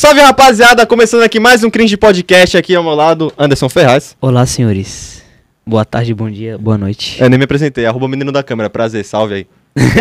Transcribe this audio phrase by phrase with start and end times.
[0.00, 4.16] Salve rapaziada, começando aqui mais um Cringe Podcast aqui ao meu lado, Anderson Ferraz.
[4.18, 5.22] Olá, senhores.
[5.66, 7.20] Boa tarde, bom dia, boa noite.
[7.20, 9.46] Eu nem me apresentei, arroba menino da câmera, prazer, salve aí.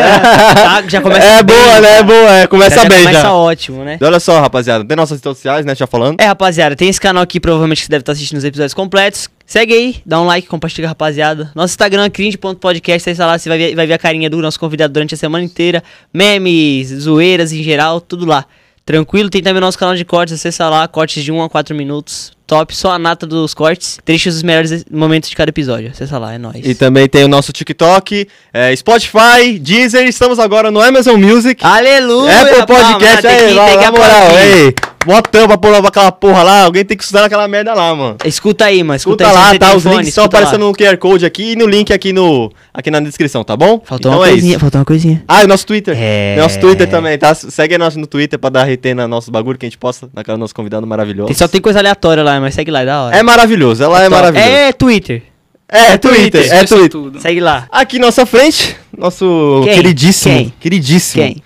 [0.55, 1.97] Tá, já começa é bem, boa, né?
[1.97, 3.33] É boa, é, começa já, já bem começa já.
[3.33, 3.97] ótimo, né?
[3.99, 6.17] E olha só, rapaziada, tem nossas redes sociais, né, já falando.
[6.21, 9.27] É, rapaziada, tem esse canal aqui, provavelmente você deve estar assistindo os episódios completos.
[9.45, 11.51] Segue aí, dá um like, compartilha, rapaziada.
[11.53, 14.57] Nosso Instagram é cringe.podcast, aí lá, você vai ver, vai ver a carinha do nosso
[14.57, 15.83] convidado durante a semana inteira.
[16.13, 18.45] Memes, zoeiras em geral, tudo lá.
[18.89, 22.31] Tranquilo, tem também nosso canal de cortes, acessa lá, cortes de 1 a 4 minutos.
[22.49, 23.99] Top, só a nata dos cortes.
[24.03, 25.91] Trechos dos melhores momentos de cada episódio.
[25.91, 26.65] Acessa lá, é nóis.
[26.65, 31.63] E também tem o nosso TikTok, é, Spotify, Deezer, estamos agora no Amazon Music.
[31.63, 32.41] Aleluia!
[32.41, 34.73] Apple Podcast, palma, tem aí, que- lá, tem que na moral, ei.
[35.05, 38.17] Botão pra pôr aquela porra lá, alguém tem que estudar naquela merda lá, mano.
[38.25, 38.97] Escuta aí, mano.
[38.97, 39.73] Escuta, Escuta aí, lá, tá?
[39.75, 40.43] Os links estão escuta lá.
[40.43, 43.81] aparecendo no QR Code aqui e no link aqui, no, aqui na descrição, tá bom?
[43.85, 44.59] Faltou então uma é coisinha, isso.
[44.59, 45.23] faltou uma coisinha.
[45.25, 45.95] Ah, e o nosso Twitter.
[45.97, 46.35] É.
[46.37, 47.33] Nosso Twitter também, tá?
[47.33, 50.21] Segue nós no Twitter pra dar RT no nosso bagulho que a gente posta na
[50.21, 51.33] cara do nosso convidado maravilhoso.
[51.33, 53.15] Só tem coisa aleatória lá, mas segue lá, é da hora.
[53.17, 54.15] É maravilhoso, ela é Top.
[54.15, 54.49] maravilhosa.
[54.51, 55.23] É Twitter.
[55.71, 56.89] É, Twitter, é Esqueça Twitter.
[56.89, 57.21] tudo.
[57.21, 57.67] Segue lá.
[57.71, 59.75] Aqui nossa frente, nosso Quem?
[59.75, 60.53] queridíssimo, Quem?
[60.59, 61.23] queridíssimo.
[61.23, 61.43] Quem?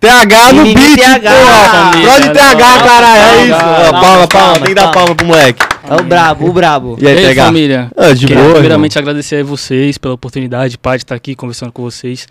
[0.00, 3.50] TH no beat, TH, família, Prod TH, caralho, é isso.
[3.50, 5.14] palma, Palma, palma, palma, tem que dar palma.
[5.14, 5.62] pro moleque.
[5.88, 6.96] É o brabo, o brabo.
[7.00, 7.44] E aí, Ei, TH?
[7.44, 7.92] família.
[7.96, 11.70] Ah, de Quero boa, primeiramente agradecer a vocês pela oportunidade, pai, de estar aqui conversando
[11.70, 12.26] com vocês.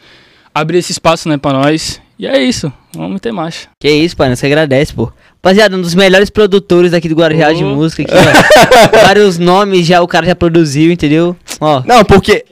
[0.54, 2.02] Abrir esse espaço, né, pra nós.
[2.20, 2.72] E é isso.
[2.94, 3.70] Vamos ter marcha.
[3.80, 5.10] Que isso, pai, você agradece, pô.
[5.36, 9.00] Rapaziada, um dos melhores produtores aqui do Guarujá de música aqui, ó.
[9.06, 11.36] Vários nomes já o cara já produziu, entendeu?
[11.62, 11.82] Ó.
[11.86, 12.44] Não, porque.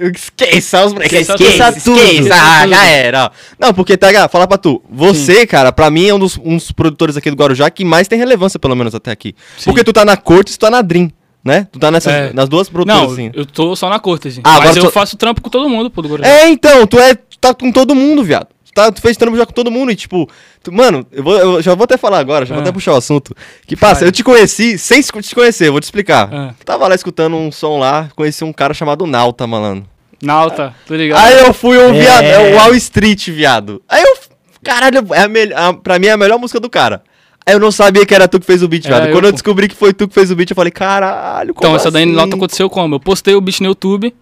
[0.00, 1.28] Esqueça os moleques.
[1.28, 2.02] Esqueça Esqueça, tudo.
[2.02, 3.24] Esqueça, ah, já era.
[3.26, 3.30] ó.
[3.58, 4.82] Não, porque, TH, falar pra tu.
[4.90, 8.08] Você, cara, pra mim é um dos, um dos produtores aqui do Guarujá que mais
[8.08, 9.34] tem relevância, pelo menos até aqui.
[9.58, 9.66] Sim.
[9.70, 11.12] Porque tu tá na Cortes, tu tá na Dream,
[11.44, 11.68] né?
[11.70, 12.32] Tu tá nessas, É.
[12.32, 13.30] nas duas produtoras, Não, assim.
[13.34, 14.40] eu tô só na corte, assim.
[14.42, 16.28] Ah, Mas agora eu tô- faço trampo com todo mundo, pô, do Guarujá.
[16.28, 17.14] É, então, tu é.
[17.14, 18.46] Tu tá com todo mundo, viado.
[18.72, 20.28] Tu, tá, tu fez trampo já com todo mundo e, tipo,
[20.62, 22.64] tu- mano, eu, vou, eu já vou até falar agora, já vou Ah.
[22.64, 23.34] até puxar o assunto.
[23.66, 24.08] Que passa, Vai.
[24.08, 26.28] eu te conheci sem se- te conhecer, vou te explicar.
[26.32, 26.54] Ah.
[26.64, 29.86] Tava lá escutando um som lá, conheci um cara chamado Nauta, malandro.
[30.22, 31.18] Nauta, tô ligado.
[31.24, 32.00] Aí eu fui um É.
[32.00, 33.82] viado, é o Wall Street, viado.
[33.88, 34.16] Aí eu,
[34.62, 37.02] caralho, é a melhor, a- pra mim é a melhor música do cara.
[37.44, 39.06] Aí eu não sabia que era tu que fez o beat, É, viado.
[39.08, 41.66] eu, Quando eu descobri que foi tu que fez o beat, eu falei, caralho, como
[41.66, 42.12] Então, essa daí assim?
[42.12, 42.94] nota aconteceu como?
[42.94, 44.14] Eu postei o bicho no YouTube,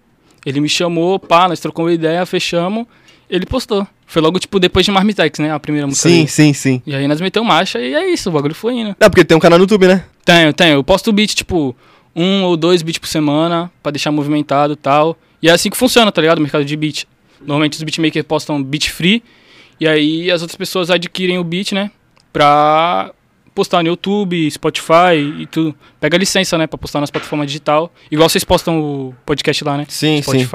[0.43, 2.87] ele me chamou, pá, nós trocamos uma ideia, fechamos,
[3.31, 3.87] ele postou.
[4.05, 5.53] Foi logo, tipo, depois de Marmitex, né?
[5.53, 6.27] A primeira música Sim, dele.
[6.27, 6.81] sim, sim.
[6.85, 8.95] E aí nós meteu marcha e é isso, o bagulho foi indo.
[8.99, 10.03] Não, porque tem um canal no YouTube, né?
[10.25, 10.73] Tenho, tenho.
[10.73, 11.73] Eu posto beat, tipo,
[12.13, 15.17] um ou dois beats por semana, pra deixar movimentado e tal.
[15.41, 16.39] E é assim que funciona, tá ligado?
[16.39, 17.05] O mercado de beat.
[17.39, 19.23] Normalmente os beatmakers postam beat free,
[19.79, 21.89] e aí as outras pessoas adquirem o beat, né?
[22.33, 23.11] Pra
[23.55, 25.73] postar no YouTube, Spotify e tudo.
[25.99, 26.67] Pega licença, né?
[26.67, 27.91] Pra postar nas plataformas digital.
[28.11, 29.85] Igual vocês postam o podcast lá, né?
[29.87, 30.47] Sim, sim.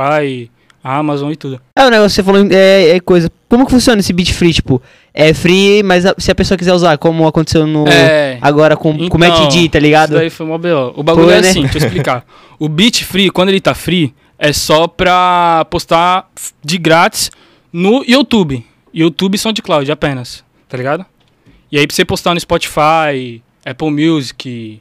[0.86, 1.60] Amazon e tudo.
[1.74, 3.30] É, o negócio que você falou é, é coisa.
[3.48, 4.52] Como que funciona esse beat free?
[4.52, 4.80] Tipo,
[5.14, 7.86] é free, mas a- se a pessoa quiser usar, como aconteceu no.
[7.88, 8.38] É.
[8.40, 10.10] Agora com, com o Matt Então, tá ligado?
[10.10, 10.92] Isso daí foi mó B.O.
[10.96, 11.48] O bagulho Foi, é né?
[11.50, 12.24] assim, deixa eu explicar.
[12.58, 16.26] O beat free, quando ele tá free, é só pra postar
[16.64, 17.30] de grátis
[17.72, 18.64] no YouTube.
[18.94, 21.04] YouTube são de cloud apenas, tá ligado?
[21.70, 24.80] E aí pra você postar no Spotify, Apple Music,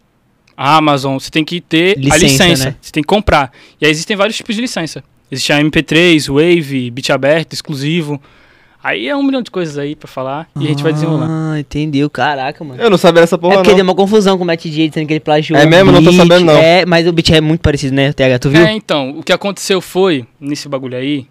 [0.56, 2.66] Amazon, você tem que ter a Licença, licença.
[2.70, 2.76] né?
[2.80, 3.52] Você tem que comprar.
[3.82, 5.04] E aí existem vários tipos de licença.
[5.32, 8.22] Existe a MP3, Wave, beat aberto, exclusivo.
[8.84, 11.32] Aí é um milhão de coisas aí pra falar e a gente vai desenrolando.
[11.32, 12.08] Ah, entendeu?
[12.08, 12.80] Caraca, mano.
[12.80, 13.76] Eu não sabia dessa É porra, porque não.
[13.78, 15.60] deu uma confusão com o Matt D dizendo que ele plagiou.
[15.60, 15.92] É mesmo?
[15.92, 16.18] Não tô beat.
[16.22, 16.54] sabendo, não.
[16.56, 18.38] É, mas o beat é muito parecido, né, TH?
[18.38, 18.62] Tu viu?
[18.62, 21.26] É, então, o que aconteceu foi, nesse bagulho aí,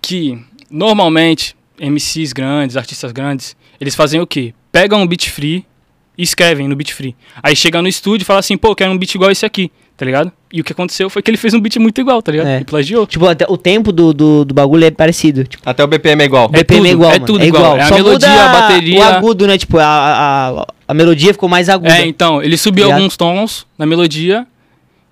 [0.00, 0.38] que
[0.70, 4.54] normalmente MCs grandes, artistas grandes, eles fazem o quê?
[4.70, 5.66] Pegam um beat free
[6.16, 7.14] e escrevem no beat free.
[7.42, 10.04] Aí chega no estúdio e fala assim, pô, quero um beat igual esse aqui, tá
[10.04, 10.32] ligado?
[10.52, 12.46] E o que aconteceu foi que ele fez um beat muito igual, tá ligado?
[12.48, 12.60] É.
[12.60, 13.06] E plagiou.
[13.06, 15.44] Tipo, até o tempo do, do, do bagulho é parecido.
[15.44, 16.46] Tipo, Até o BPM é igual.
[16.46, 17.26] o BPM tudo, é igual, é mano.
[17.26, 17.76] tudo igual.
[17.78, 18.98] É a Só melodia, muda a bateria.
[18.98, 19.56] O agudo, né?
[19.58, 21.96] Tipo, a, a, a melodia ficou mais aguda.
[21.96, 22.98] É, então, ele subiu Ligado?
[22.98, 24.46] alguns tons na melodia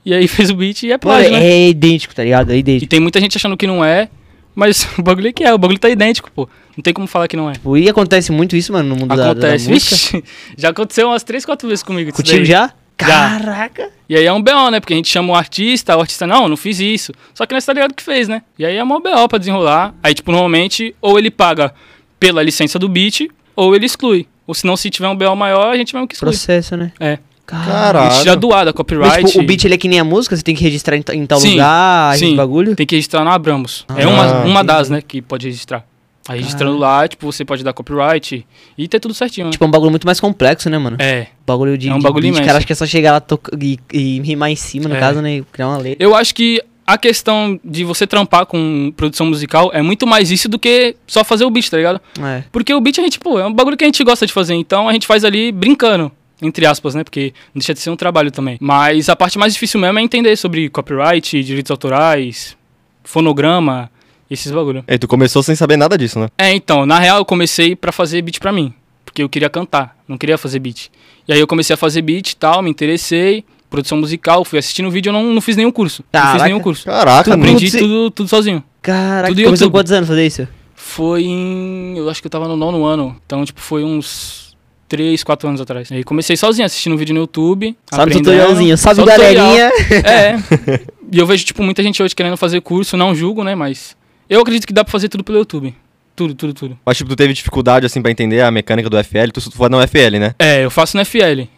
[0.04, 1.42] e aí fez o beat e é plágio, né?
[1.44, 2.50] é idêntico, tá ligado?
[2.52, 2.90] É E idêntico.
[2.90, 4.08] tem muita gente achando que não é,
[4.54, 6.48] mas o bagulho é que é, o bagulho tá idêntico, pô.
[6.76, 7.54] Não tem como falar que não é.
[7.54, 9.70] Tipo, e acontece muito isso, mano, no mundo da- da, da Acontece.
[9.70, 9.94] música.
[9.96, 10.24] Vixi,
[10.56, 12.12] já aconteceu umas 3, 4 vezes comigo.
[12.12, 12.72] Contigo já?
[13.06, 13.38] Já.
[13.38, 13.90] Caraca!
[14.08, 14.80] E aí é um BO, né?
[14.80, 17.12] Porque a gente chama o artista, o artista, não, não fiz isso.
[17.34, 18.42] Só que nós tá ligado que fez, né?
[18.58, 19.94] E aí é uma BO pra desenrolar.
[20.02, 21.72] Aí, tipo, normalmente, ou ele paga
[22.18, 24.26] pela licença do beat, ou ele exclui.
[24.46, 26.32] Ou se não, se tiver um BO maior, a gente mesmo que exclui.
[26.32, 26.92] Processo, né?
[26.98, 27.18] É.
[27.46, 28.06] Caralho.
[28.06, 29.24] A gente já doada, Mas, copyright.
[29.26, 31.26] tipo, o beat ele é que nem a música, você tem que registrar em, em
[31.26, 32.36] tal Sim, lugar, esse sim.
[32.36, 32.76] bagulho.
[32.76, 33.84] Tem que registrar na Abramos.
[33.96, 34.66] é Ah, uma, uma entendi.
[34.66, 35.84] das, né, que pode registrar.
[36.28, 38.46] Aí registrando lá, tipo, você pode dar copyright
[38.78, 39.52] e ter tudo certinho, né?
[39.52, 40.96] Tipo, é um bagulho muito mais complexo, né, mano?
[41.00, 41.26] É.
[41.46, 41.88] Bagulho de.
[41.88, 42.46] É um de bagulho beat, imenso.
[42.46, 45.00] cara acha que é só chegar lá toca- e, e rimar em cima, no É.
[45.00, 45.36] caso, né?
[45.38, 46.04] e Criar uma letra.
[46.04, 50.48] Eu acho que a questão de você trampar com produção musical é muito mais isso
[50.48, 52.00] do que só fazer o beat, tá ligado?
[52.22, 52.44] É.
[52.52, 54.54] Porque o beat a gente, pô, é um bagulho que a gente gosta de fazer,
[54.54, 56.12] então a gente faz ali brincando.
[56.42, 57.04] Entre aspas, né?
[57.04, 58.56] Porque não deixa de ser um trabalho também.
[58.60, 62.56] Mas a parte mais difícil mesmo é entender sobre copyright, direitos autorais,
[63.04, 63.90] fonograma,
[64.30, 64.84] esses bagulho.
[64.86, 66.28] E tu começou sem saber nada disso, né?
[66.38, 68.72] É, então, na real eu comecei pra fazer beat pra mim.
[69.04, 70.88] Porque eu queria cantar, não queria fazer beat.
[71.26, 73.44] E aí eu comecei a fazer beat e tal, me interessei.
[73.68, 76.02] Produção musical, fui assistindo o vídeo, eu não, não fiz nenhum curso.
[76.12, 76.38] Não Caraca.
[76.38, 76.84] fiz nenhum curso.
[76.86, 77.42] Caraca, Tu mano.
[77.42, 78.64] Aprendi tudo, tudo sozinho.
[78.82, 79.72] Caraca, Tudo começou YouTube.
[79.72, 80.48] quantos anos fazer isso?
[80.74, 81.94] Foi em.
[81.96, 83.14] Eu acho que eu tava no nono ano.
[83.24, 84.56] Então, tipo, foi uns
[84.88, 85.92] 3, 4 anos atrás.
[85.92, 87.76] Aí comecei sozinho, assistindo vídeo no YouTube.
[87.92, 88.24] Aprendendo.
[88.24, 88.76] tutorialzinho.
[88.76, 89.46] Salve, Só tutorial.
[89.46, 89.72] galerinha.
[90.04, 90.36] É.
[91.12, 93.54] e eu vejo, tipo, muita gente hoje querendo fazer curso, não julgo, né?
[93.54, 93.96] Mas
[94.30, 95.74] eu acredito que dá pra fazer tudo pelo YouTube.
[96.14, 96.78] Tudo, tudo, tudo.
[96.84, 99.68] Mas, tipo, tu teve dificuldade, assim, pra entender a mecânica do FL, tu, tu foi
[99.68, 100.34] na UFL, né?
[100.38, 101.48] É, eu faço no FL.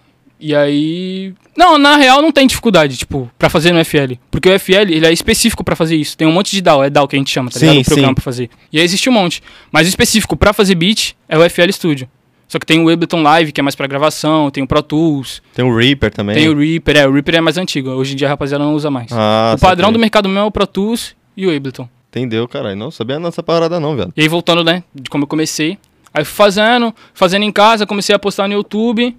[0.40, 1.34] E aí.
[1.56, 4.14] Não, na real não tem dificuldade, tipo, pra fazer no FL.
[4.30, 6.16] Porque o FL, ele é específico pra fazer isso.
[6.16, 7.82] Tem um monte de DAW, é DAW que a gente chama, tá Sim, ligado?
[7.82, 8.14] O programa sim.
[8.14, 8.50] pra fazer.
[8.72, 9.42] E aí existe um monte.
[9.70, 12.08] Mas o específico pra fazer beat é o FL Studio.
[12.48, 15.40] Só que tem o Ableton Live, que é mais pra gravação, tem o Pro Tools,
[15.54, 16.34] Tem o Reaper também.
[16.34, 17.88] tem o Reaper, é, o Reaper é mais antigo.
[17.90, 19.10] Hoje em dia a rapaziada não usa mais.
[19.10, 21.88] Ah, o padrão do mercado mesmo é o Pro Tools e o Ableton.
[22.12, 22.76] Entendeu, caralho.
[22.76, 24.12] Não sabia nessa parada não, velho.
[24.14, 25.78] E aí voltando, né, de como eu comecei.
[26.12, 29.16] Aí fui fazendo, fazendo em casa, comecei a postar no YouTube.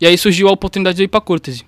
[0.00, 1.64] E aí surgiu a oportunidade de ir pra Cortese.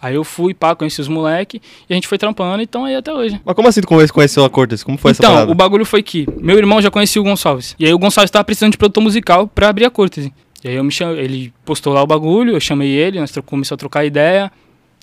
[0.00, 3.12] Aí eu fui, pá, conheci os moleque e a gente foi trampando, então aí até
[3.12, 3.40] hoje.
[3.44, 4.82] Mas como assim tu conhe- conheceu a Cortes?
[4.84, 5.50] Como foi essa então, parada?
[5.50, 7.74] o bagulho foi que meu irmão já conhecia o Gonçalves.
[7.78, 10.32] E aí o Gonçalves tava precisando de produtor musical pra abrir a Cortese.
[10.64, 11.12] E aí eu me cham...
[11.12, 14.50] ele postou lá o bagulho, eu chamei ele, nós começamos a trocar ideia.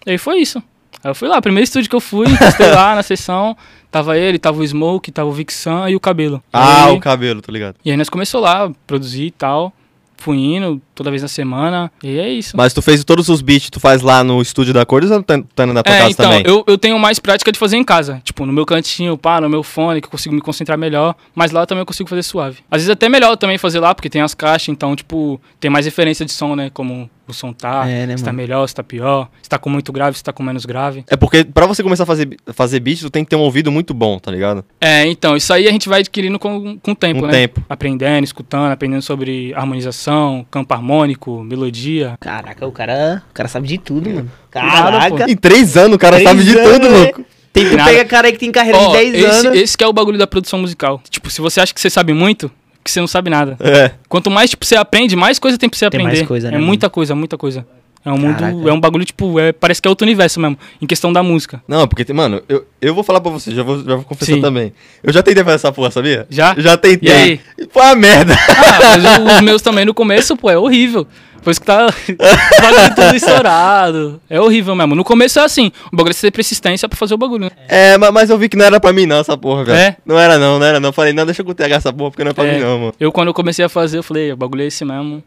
[0.05, 0.61] E aí foi isso.
[1.03, 3.55] Aí eu fui lá, primeiro estúdio que eu fui, postei lá na sessão.
[3.91, 6.43] Tava ele, tava o Smoke, tava o Vixan e o Cabelo.
[6.53, 7.75] Ah, aí, o cabelo, tô ligado.
[7.83, 9.73] E aí nós começou lá, produzir e tal.
[10.17, 11.89] Fui indo toda vez na semana.
[12.03, 12.55] E é isso.
[12.57, 15.41] Mas tu fez todos os beats, tu faz lá no estúdio da Cortes ou tá,
[15.55, 16.43] tá indo na tua É, casa então, também?
[16.45, 18.21] eu, eu tenho mais prática de fazer em casa.
[18.23, 21.15] Tipo, no meu cantinho, pá, no meu fone, que eu consigo me concentrar melhor.
[21.33, 22.57] Mas lá também eu consigo fazer suave.
[22.69, 25.71] Às vezes é até melhor também fazer lá, porque tem as caixas, então, tipo, tem
[25.71, 26.69] mais referência de som, né?
[26.69, 28.37] Como o som tá, É, né, se tá mano?
[28.41, 31.03] melhor, se tá pior, se tá com muito grave, se tá com menos grave.
[31.09, 33.71] É porque pra você começar a fazer, fazer beat, tu tem que ter um ouvido
[33.71, 34.63] muito bom, tá ligado?
[34.81, 37.33] É, então, isso aí a gente vai adquirindo com, com o tempo, Com o né?
[37.33, 37.63] tempo.
[37.69, 42.15] Aprendendo, escutando, aprendendo sobre harmonização, campo harmônico, melodia.
[42.19, 44.31] Caraca, o cara, o cara sabe de tudo, mano.
[44.53, 45.31] Nada, Caraca.
[45.31, 46.97] Em três anos o cara Três sabe de anos, tudo, né?
[46.97, 47.25] louco.
[47.51, 49.59] Tem que pegar cara aí que tem carreira Ó, de 10 esse, anos.
[49.59, 51.01] esse que é o bagulho da produção musical.
[51.09, 52.49] Tipo, se você acha que você sabe muito,
[52.89, 53.55] que você não sabe nada.
[53.59, 53.91] É.
[54.07, 56.17] Quanto mais, tipo, você aprende, mais coisa tem pra você Tem aprender.
[56.17, 56.67] mais coisa, né, é mano?
[56.67, 57.65] muita coisa, muita coisa.
[58.05, 58.69] É um mundo, Caraca.
[58.69, 61.61] é um bagulho, tipo, é, parece que é outro universo mesmo, em questão da música.
[61.67, 64.35] Não, porque, tem- mano, eu, eu vou falar pra você, já vou, já vou confessar
[64.35, 64.41] Sim.
[64.41, 64.71] também.
[65.03, 66.25] Eu já tentei fazer essa porra, sabia?
[66.29, 66.55] Já?
[66.57, 67.09] Já tentei.
[67.09, 67.39] E aí?
[67.69, 68.33] Foi uma merda.
[68.47, 71.05] Ah, mas os meus também no começo, pô, é horrível.
[71.49, 71.87] Isso que tá
[72.95, 74.21] tudo estourado.
[74.29, 74.95] É horrível mesmo.
[74.95, 77.51] No começo é assim, o bagulho é você ter persistência pra fazer o bagulho, né?
[77.67, 79.77] É, ma- mas eu vi que não era pra mim não, essa porra, velho.
[79.77, 79.97] É?
[80.05, 80.91] Não era não, não era não.
[80.91, 82.55] Falei, não, deixa eu TH essa porra, porque não é pra É.
[82.55, 82.93] mim não, mano.
[82.99, 85.23] Eu, quando eu comecei a fazer, eu falei, o bagulho é esse mesmo.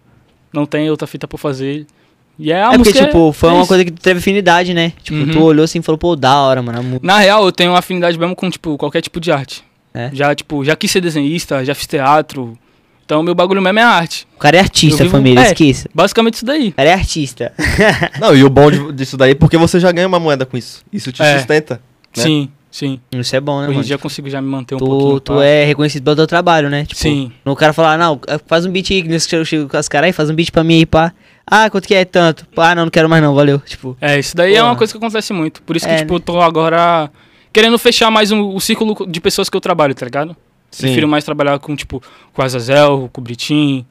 [0.52, 1.86] Não tem outra fita pra fazer.
[2.38, 3.06] E é a É porque, música.
[3.06, 4.92] tipo, foi é uma coisa que tu teve afinidade, né?
[5.02, 5.30] Tipo, Uhum.
[5.30, 6.98] tu olhou assim e falou, pô, da hora, mano.
[7.02, 9.62] Na real, eu tenho uma afinidade mesmo com, tipo, qualquer tipo de arte.
[9.94, 10.08] É?
[10.12, 12.56] Já, tipo, já quis ser desenhista, já fiz teatro.
[13.12, 14.26] Então, meu bagulho mesmo é arte.
[14.34, 15.46] O cara é artista, vivo- família, é.
[15.48, 15.86] esqueça.
[15.94, 16.68] Basicamente isso daí.
[16.70, 17.52] O cara é artista.
[18.18, 20.82] Não, e o bom disso daí é porque você já ganha uma moeda com isso.
[20.90, 21.36] Isso te É.
[21.36, 21.74] sustenta.
[22.16, 22.22] né?
[22.22, 22.98] Sim, sim.
[23.12, 25.20] Isso é bom, né, Hoje em dia eu consigo já me manter um tu, pouquinho.
[25.20, 25.44] tu pá.
[25.44, 26.86] é reconhecido pelo teu trabalho, né?
[26.86, 27.30] Tipo, Sim.
[27.44, 29.88] No cara falar, não, faz um beat aí, que nesse que eu chego com as
[29.90, 31.12] caras aí, faz um beat pra mim aí, pá.
[31.46, 32.46] Ah, quanto que é tanto?
[32.54, 33.58] Pá, não, não quero mais não, valeu.
[33.58, 35.62] Tipo, É, isso daí é uma coisa que acontece muito.
[35.64, 37.10] Por isso que, É, tipo, eu tô agora
[37.52, 40.34] querendo fechar mais um- o círculo de pessoas que eu trabalho, tá ligado?
[40.72, 40.86] Sim.
[40.86, 42.02] Prefiro mais trabalhar com, tipo,
[42.32, 43.86] com Azazel, com o Britin,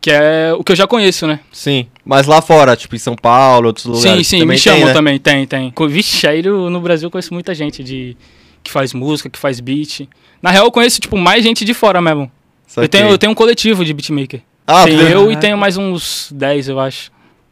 [0.00, 1.40] que é o que eu já conheço, né?
[1.50, 1.86] Sim.
[2.04, 4.18] Mas lá fora, tipo, em São Paulo, outros lugares.
[4.18, 4.92] sim, sim, também me chamam tem, né?
[4.92, 5.72] também, tem, tem.
[5.88, 8.16] Vixe, aí no Brasil eu conheço muita gente de,
[8.62, 10.06] que faz música, que faz beat.
[10.42, 12.30] Na real, eu conheço, tipo, mais gente de fora mesmo.
[12.76, 14.42] Eu tenho, eu tenho um coletivo de beatmaker.
[14.66, 17.10] Ah, tem eu e tenho mais uns 10, eu acho.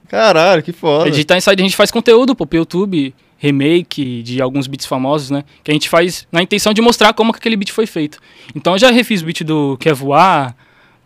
[0.09, 1.09] Caralho, que foda.
[1.09, 4.87] A gente tá inside, a gente faz conteúdo pô, pro YouTube, remake de alguns beats
[4.87, 5.43] famosos, né?
[5.65, 8.19] Que a gente faz na intenção de mostrar como que aquele beat foi feito.
[8.55, 10.55] Então eu já refiz o beat do Quer Voar,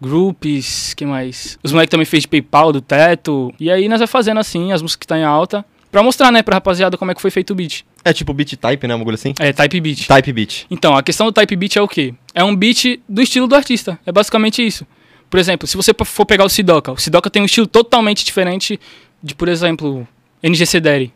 [0.01, 1.57] Groups, que mais?
[1.63, 3.55] Os moleques também fez de PayPal, do Teto.
[3.59, 6.43] E aí nós vai fazendo assim, as músicas que tá em alta, pra mostrar, né,
[6.43, 7.85] pra rapaziada como é que foi feito o beat.
[8.05, 8.97] É tipo beat type, né?
[8.97, 9.33] Um bagulho assim?
[9.39, 10.07] É, type beat.
[10.09, 10.67] Type beat.
[10.69, 12.13] Então, a questão do type beat é o quê?
[12.35, 13.99] É um beat do estilo do artista.
[14.05, 14.85] É basicamente isso.
[15.31, 18.79] Por exemplo, se você for pegar o Sidoca, o Sidoca tem um estilo totalmente diferente
[19.23, 20.07] de, por exemplo,
[20.43, 21.13] NGC Daddy.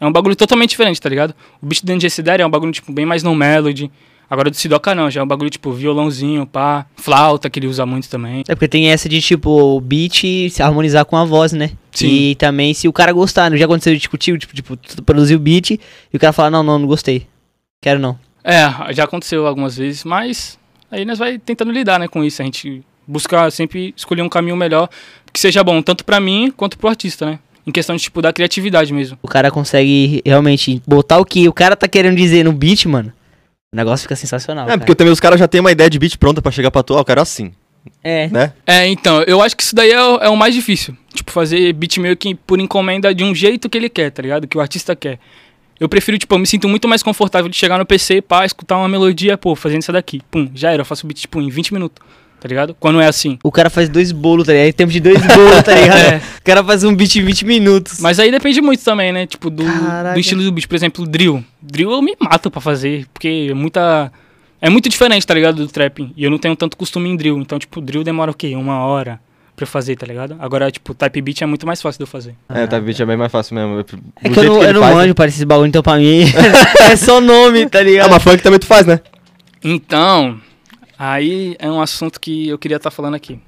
[0.00, 1.34] É um bagulho totalmente diferente, tá ligado?
[1.60, 3.90] O beat do NGC Daddy é um bagulho, tipo, bem mais no melody.
[4.28, 6.84] Agora do Sidoca não, já é um bagulho, tipo, violãozinho, pá.
[6.96, 8.42] Flauta, que ele usa muito também.
[8.48, 11.70] é porque tem essa de, tipo, o beat se harmonizar com a voz, né?
[11.92, 12.08] Sim.
[12.08, 15.38] E também se o cara gostar, não já aconteceu de discutir, tipo, tipo, tu produziu
[15.38, 15.80] o beat e
[16.12, 17.26] o cara fala, não, não, não gostei.
[17.80, 18.18] Quero não.
[18.42, 20.58] É, já aconteceu algumas vezes, mas
[20.90, 22.42] aí nós vai tentando lidar, né, com isso.
[22.42, 24.88] A gente busca sempre escolher um caminho melhor
[25.32, 27.38] que seja bom tanto pra mim quanto pro artista, né?
[27.66, 29.18] Em questão de, tipo, da criatividade mesmo.
[29.22, 33.12] O cara consegue realmente botar o que o cara tá querendo dizer no beat, mano.
[33.72, 34.70] O negócio fica sensacional.
[34.70, 36.82] É, porque também os caras já tem uma ideia de beat pronta pra chegar pra
[36.84, 37.52] tu, ó, eu quero assim,
[38.04, 38.28] É.
[38.28, 38.52] né?
[38.64, 40.96] É, então, eu acho que isso daí é, o- é o mais difícil.
[41.12, 44.46] Tipo, fazer beat meio que por encomenda de um jeito que ele quer, tá ligado?
[44.46, 45.18] Que o artista quer.
[45.80, 48.78] Eu prefiro, tipo, eu me sinto muito mais confortável de chegar no PC, pá, escutar
[48.78, 50.22] uma melodia, pô, fazendo isso daqui.
[50.30, 52.02] Pum, já era, eu faço o beat, tipo, em 20 minutos,
[52.40, 52.76] tá ligado?
[52.78, 53.38] Quando é assim.
[53.42, 54.68] O cara faz dois bolos, tá ligado?
[54.68, 55.96] Em tempo de dois bolos, tá ligado?
[56.06, 56.16] É.
[56.38, 58.00] O cara faz um beat em 20 minutos.
[58.00, 59.26] Mas aí depende muito também, né?
[59.26, 60.68] Tipo, do, do estilo do beat.
[60.68, 61.42] Por exemplo, drill.
[61.60, 64.12] Drill eu me mato pra fazer, porque é muita...
[64.60, 66.12] É muito diferente, tá ligado, do trapping.
[66.16, 67.38] E eu não tenho tanto costume em drill.
[67.38, 68.54] Então, tipo, drill demora o quê?
[68.54, 69.20] Uma hora
[69.56, 70.36] pra eu fazer, tá ligado?
[70.38, 72.34] Agora, tipo, type beat é muito mais fácil de eu fazer.
[72.48, 73.84] É, o type beat é bem mais fácil mesmo.
[74.22, 76.24] É que eu não, ele eu não faz, manjo para esses bagulho, então pra mim
[76.90, 78.10] é só nome, tá ligado?
[78.10, 79.00] mas funk também tu faz, né?
[79.64, 80.38] Então,
[80.98, 83.38] aí é um assunto que eu queria estar falando aqui.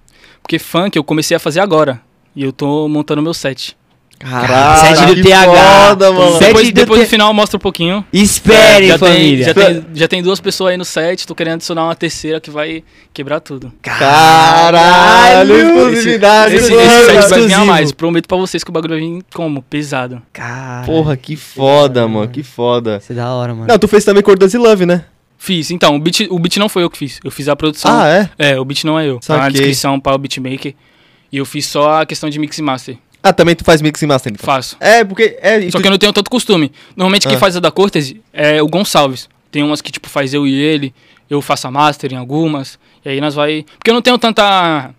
[0.42, 2.00] Porque funk eu comecei a fazer agora.
[2.34, 3.76] E eu tô montando meu set.
[4.20, 5.46] Caralho, Sete do que TH.
[5.88, 6.32] foda, mano.
[6.32, 8.04] Sete Depois, do depois T- no final eu mostro um pouquinho.
[8.12, 9.44] Espere, É, já tem, família.
[9.44, 12.50] já, tem, já tem duas pessoas aí no set, tô querendo adicionar uma terceira que
[12.50, 12.82] vai
[13.14, 13.72] quebrar tudo.
[13.80, 16.82] Caralho, exclusividade, Esse, mano.
[16.82, 17.66] esse set vai vir a exclusivo.
[17.66, 17.92] mais.
[17.92, 19.62] Prometo pra vocês que o bagulho vai vir como?
[19.62, 20.20] Pesado.
[20.32, 22.98] Cara, Porra, que foda, mano, que foda.
[23.00, 23.66] Isso é da hora, mano.
[23.68, 25.04] Não, tu fez também Cordas e Love, né?
[25.38, 25.70] Fiz.
[25.70, 27.20] Então, o beat, o beat não foi eu que fiz.
[27.22, 27.90] Eu fiz a produção.
[28.00, 28.30] Ah, é?
[28.50, 29.20] É, o beat não é eu.
[29.20, 30.74] Tá na descrição para o beatmaker.
[31.30, 32.96] E eu fiz só a questão de mix e master.
[33.22, 34.44] Ah, também tu faz mix e master, então.
[34.44, 34.76] Faço.
[34.80, 35.38] É, porque...
[35.40, 36.72] É, Só tu- que eu não tenho tanto costume.
[36.96, 37.40] Normalmente quem Ah.
[37.40, 39.28] faz a da Cortez é o Gonçalves.
[39.50, 40.92] Tem umas que, tipo, faz eu e ele.
[41.30, 42.78] Eu faço a master em algumas.
[43.04, 43.64] E aí nós vai...
[43.78, 44.90] Porque eu não tenho tanta...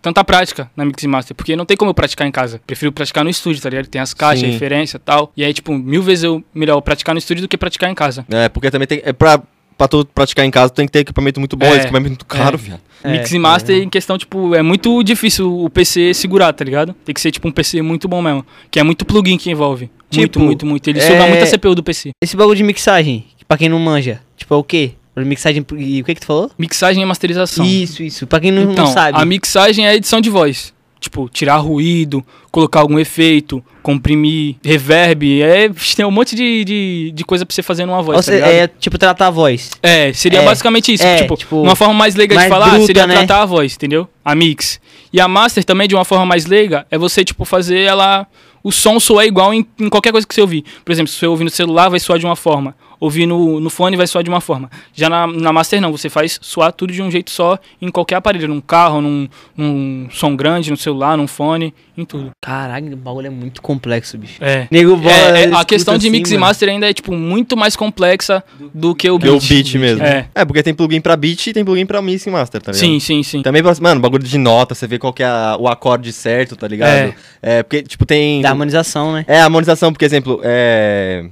[0.00, 2.60] Tanta prática na Mix e Master, porque não tem como eu praticar em casa.
[2.66, 3.86] Prefiro praticar no estúdio, tá ligado?
[3.86, 4.50] Tem as caixas, Sim.
[4.50, 5.32] referência e tal.
[5.36, 8.26] E aí, tipo, mil vezes eu melhor praticar no estúdio do que praticar em casa.
[8.28, 9.00] É, porque também tem...
[9.04, 9.40] É pra,
[9.76, 12.10] pra tu praticar em casa, tu tem que ter equipamento muito bom, É, esse equipamento
[12.10, 12.58] muito caro, é.
[12.58, 12.80] viado.
[13.04, 16.94] É, Mix e Master, em questão, tipo, é muito difícil o PC segurar, tá ligado?
[17.04, 18.46] Tem que ser, tipo, um PC muito bom mesmo.
[18.70, 19.90] Que é muito plugin que envolve.
[20.14, 20.88] muito, Tipo, muito, muito.
[20.90, 22.10] Ele é- suga muita CPU do PC.
[22.22, 24.92] Esse bagulho de mixagem, pra quem não manja, tipo, é o quê?
[25.16, 26.50] Mixagem e o que que tu falou?
[26.58, 27.64] Mixagem e masterização.
[27.66, 28.26] Isso, isso.
[28.26, 29.18] Pra quem não, não Então, sabe.
[29.20, 30.72] a mixagem é a edição de voz.
[31.02, 35.42] Tipo, tirar ruído, colocar algum efeito, comprimir, reverb.
[35.42, 38.30] É, tem um monte de, de, de coisa pra você fazer numa voz, Ou tá
[38.30, 39.72] se- é tipo tratar a voz.
[39.82, 41.02] É, seria É, basicamente isso.
[41.04, 43.14] é, tipo, tipo, uma forma mais leiga mais de falar bruta, seria né?
[43.16, 44.06] tratar a voz, entendeu?
[44.24, 44.80] A mix.
[45.12, 48.24] E a master também, de uma forma mais leiga, é você, tipo, fazer ela.
[48.62, 50.64] O som soar igual em, em qualquer coisa que você ouvir.
[50.84, 52.76] Por exemplo, se você ouvir no celular, vai soar de uma forma.
[53.02, 54.70] Ouvir no, no fone vai soar de uma forma.
[54.94, 55.90] Já na, na master, não.
[55.90, 58.46] Você faz soar tudo de um jeito só em qualquer aparelho.
[58.46, 62.30] Num carro, num, num som grande, no celular, num fone, em tudo.
[62.40, 64.34] Caralho, o bagulho é muito complexo, bicho.
[64.40, 64.68] É.
[64.70, 66.46] Nego bola, É, é, a questão de assim, mix e mano.
[66.46, 68.42] master ainda é, tipo, muito mais complexa
[68.72, 69.48] do que o Que o beat.
[69.48, 70.04] beat mesmo.
[70.04, 70.28] É.
[70.32, 72.80] É, porque tem plugin pra beat e tem plugin pra mix e master, tá ligado?
[72.80, 73.42] Sim, sim, sim.
[73.42, 76.54] Também, pra- mano, bagulho de nota, você vê qual que é a- o acorde certo,
[76.54, 76.88] tá ligado?
[76.90, 77.14] É.
[77.42, 78.40] É, porque, tipo, tem...
[78.42, 79.24] Da harmonização, né?
[79.26, 81.24] É, a harmonização, por exemplo, é...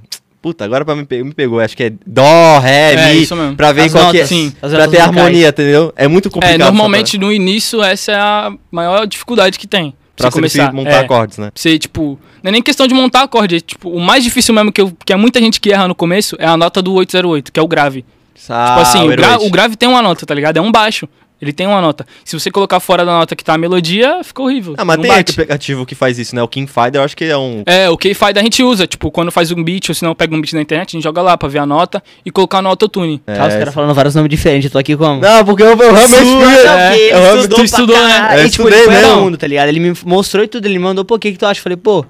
[0.43, 3.37] Puta, agora pra me, pe- me pegou, acho que é Dó, Ré, É, Mi, isso
[3.37, 3.57] mesmo.
[3.57, 4.53] pra ver As qual que é, notas, sim.
[4.59, 5.93] pra notas ter harmonia, entendeu?
[5.97, 6.55] É muito complicado.
[6.61, 9.95] É, normalmente no início essa é a maior dificuldade que tem.
[10.17, 10.73] Pra você começar.
[10.73, 11.51] montar é, acordes, né?
[11.55, 14.71] Você, tipo, não é nem questão de montar acorde, é, tipo, o mais difícil mesmo
[14.73, 17.53] que, eu, que é muita gente que erra no começo é a nota do 808,
[17.53, 18.05] que é o grave.
[18.49, 20.57] Ah, tipo assim, o, gra- o grave tem uma nota, tá ligado?
[20.57, 21.07] É um baixo.
[21.41, 22.07] Ele tem uma nota.
[22.25, 24.75] Se você colocar fora da nota que tá a melodia, fica horrível.
[24.77, 25.33] Ah, mas não tem bate.
[25.33, 26.43] aplicativo que faz isso, né?
[26.43, 27.63] O King Finder, eu acho que é um...
[27.67, 30.35] É, o K-Fide a gente usa, tipo, quando faz um beat, ou se não pega
[30.35, 32.69] um beat na internet, a gente joga lá pra ver a nota e colocar no
[32.69, 33.23] autotune.
[33.27, 35.21] É, Tá, os caras falando vários nomes diferentes, eu tô aqui como?
[35.21, 38.29] Não, porque eu, eu realmente não, é, eu realmente- estudou tu estudou, né?
[38.33, 39.13] Eu E, tipo, estudei ele foi mesmo.
[39.13, 39.69] aluno, tá ligado?
[39.69, 41.59] Ele me mostrou e tudo, ele mandou, pô, o que que tu acha?
[41.59, 42.05] Eu Falei, pô,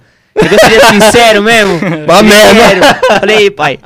[0.49, 1.79] de ser sincero mesmo?
[2.05, 3.01] Uma merda.
[3.21, 3.79] Falei, "Ei, pai,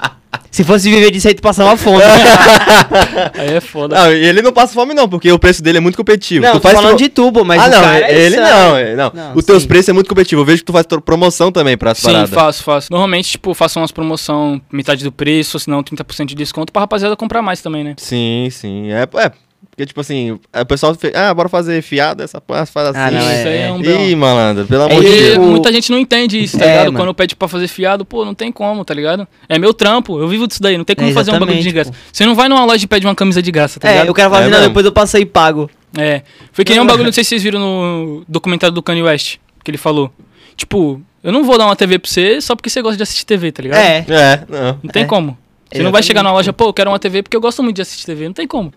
[0.51, 2.03] se fosse viver disso aí, tu passava fome.
[3.35, 3.97] Aí é foda.
[3.97, 6.45] Não, e ele não passa fome não, porque o preço dele é muito competitivo.
[6.45, 8.77] não, tu tô faz falando pro- de tubo, mas ah, o não, é ele não,
[8.77, 9.11] é- não.
[9.15, 9.69] Não, Os teus sim.
[9.69, 10.41] preços é muito competitivo.
[10.43, 12.31] Eu vejo que tu faz promoção também pra Sim, paradas.
[12.31, 12.89] faço, faço.
[12.93, 16.81] Normalmente, tipo, faço umas promoção metade do preço, ou se não 30% de desconto pra
[16.83, 17.95] rapaziada comprar mais também, né?
[17.97, 18.93] Sim, sim.
[18.93, 19.33] É, é
[19.75, 22.99] porque, tipo assim, o pessoal fez, ah, bora fazer fiado, essa porra faz assim.
[22.99, 24.01] Ah, não, Isso aí é um B.O.
[24.09, 25.31] Ih, malandro, pelo É amor de Deus.
[25.33, 26.85] tipo- muita gente não entende isso, tá É, ligado?
[26.93, 26.99] mano.
[26.99, 29.27] Quando pede pra fazer fiado, pô, não tem como, tá ligado?
[29.49, 31.73] É meu trampo, eu vivo disso daí, não tem como É, fazer um bagulho de
[31.73, 31.91] graça.
[32.13, 34.11] Você não vai numa loja e pede uma camisa de graça, tá É, ligado?
[34.11, 34.71] o cara fala É assim, não, mesmo.
[34.71, 35.69] depois eu passo aí e pago.
[35.99, 36.23] É.
[36.53, 39.37] Foi que nem um bagulho, não sei se vocês viram no documentário do Kanye West,
[39.65, 40.13] que ele falou.
[40.57, 43.25] Tipo, eu não vou dar uma TV pra você só porque você gosta de assistir
[43.27, 43.79] TV, tá ligado?
[43.81, 44.79] É, É, não.
[44.85, 45.07] Não tem É.
[45.07, 45.37] como.
[45.73, 47.75] Você não vai chegar na loja, pô, eu quero uma TV porque eu gosto muito
[47.75, 48.27] de assistir TV.
[48.27, 48.73] Não tem como.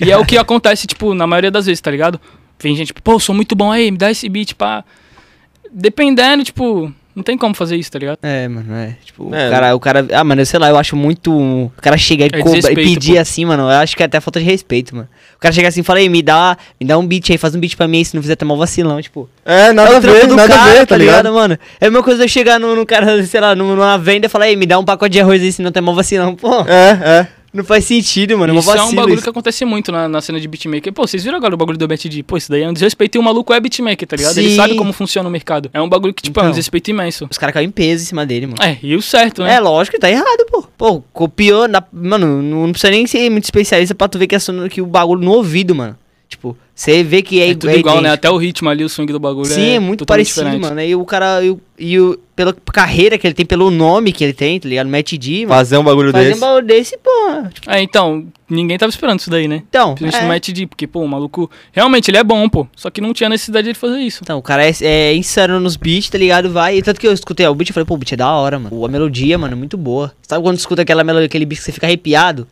[0.00, 2.20] E é o que acontece, tipo, na maioria das vezes, tá ligado?
[2.60, 4.84] Vem gente, tipo, pô, eu sou muito bom aí, me dá esse beat, pá.
[5.72, 8.18] Dependendo, tipo, Não tem como fazer isso, tá ligado?
[8.24, 8.96] É, mano, é.
[9.04, 9.46] Tipo, É.
[9.46, 10.06] o cara, o cara.
[10.12, 11.32] Ah, mano, sei lá, eu acho muito.
[11.32, 13.18] O cara chega e, É cobra, e pedir pô.
[13.20, 13.62] assim, mano.
[13.64, 15.08] Eu acho que é até falta de respeito, mano.
[15.36, 17.54] O cara chega assim e fala, aí, me dá, me dá um beat aí, faz
[17.54, 19.28] um beat pra mim aí, se não fizer tomar um vacilão, tipo.
[19.44, 21.32] É, É nada o a ver, do nada cara, a ver, tá ligado?
[21.32, 21.56] mano?
[21.80, 24.28] É a mesma coisa eu chegar no, no cara, sei lá, numa numa venda e
[24.28, 26.34] falar, aí, me dá um pacote de arroz aí, se não tem mó vacilão.
[26.34, 27.28] Pô, É, é.
[27.54, 28.58] Não faz sentido, mano.
[28.58, 29.22] Isso é um bagulho isso.
[29.22, 30.92] que acontece muito na, na cena de beatmaker.
[30.92, 32.24] Pô, vocês viram agora o bagulho do BTD?
[32.24, 34.36] Pô, isso daí é um desrespeito e o maluco é beatmaker, tá ligado?
[34.36, 34.56] Ele Sim.
[34.56, 35.70] sabe como funciona o mercado.
[35.72, 36.50] É um bagulho que, tipo, é um Então.
[36.50, 37.28] desrespeito imenso.
[37.30, 38.58] Os caras caem em peso em cima dele, mano.
[38.60, 39.54] É, e o certo, né?
[39.54, 40.64] É, lógico que tá errado, pô.
[40.76, 41.68] Pô, copiou.
[41.68, 41.80] Na...
[41.92, 44.86] Mano, não, não precisa nem ser muito especialista pra tu ver que, é que o
[44.86, 45.96] bagulho no ouvido, mano.
[46.34, 48.00] Tipo, você vê que é, É, tudo igual, né?
[48.08, 48.14] idêntico.
[48.14, 50.62] Até o ritmo ali, o swing do bagulho Sim, é, muito totalmente parecido, diferente.
[50.68, 50.80] mano.
[50.82, 51.42] E o cara.
[51.44, 54.68] E, o- e o, pela carreira que ele tem, pelo nome que ele tem, tá
[54.68, 54.88] ligado?
[54.88, 55.48] Matt D, mano.
[55.54, 56.40] Fazer um bagulho Fazer um desse.
[56.40, 57.10] bagulho desse, pô.
[57.52, 59.62] Tipo, É, então, ninguém tava esperando isso daí, né?
[59.68, 59.94] então.
[59.94, 60.34] Principalmente no É.
[60.34, 62.66] Matt D, porque, pô, o maluco, realmente, ele é bom, pô.
[62.76, 64.20] Só que não tinha necessidade de fazer isso.
[64.22, 66.50] Então, o cara é, é insano nos beats, tá ligado?
[66.50, 66.76] Vai.
[66.78, 68.58] E tanto que eu escutei o beat e falei, pô, o beat é da hora,
[68.58, 68.84] mano.
[68.84, 70.12] A melodia, mano, é muito boa.
[70.22, 72.46] Sabe quando tu escuta aquela melodia, aquele beat que você fica arrepiado?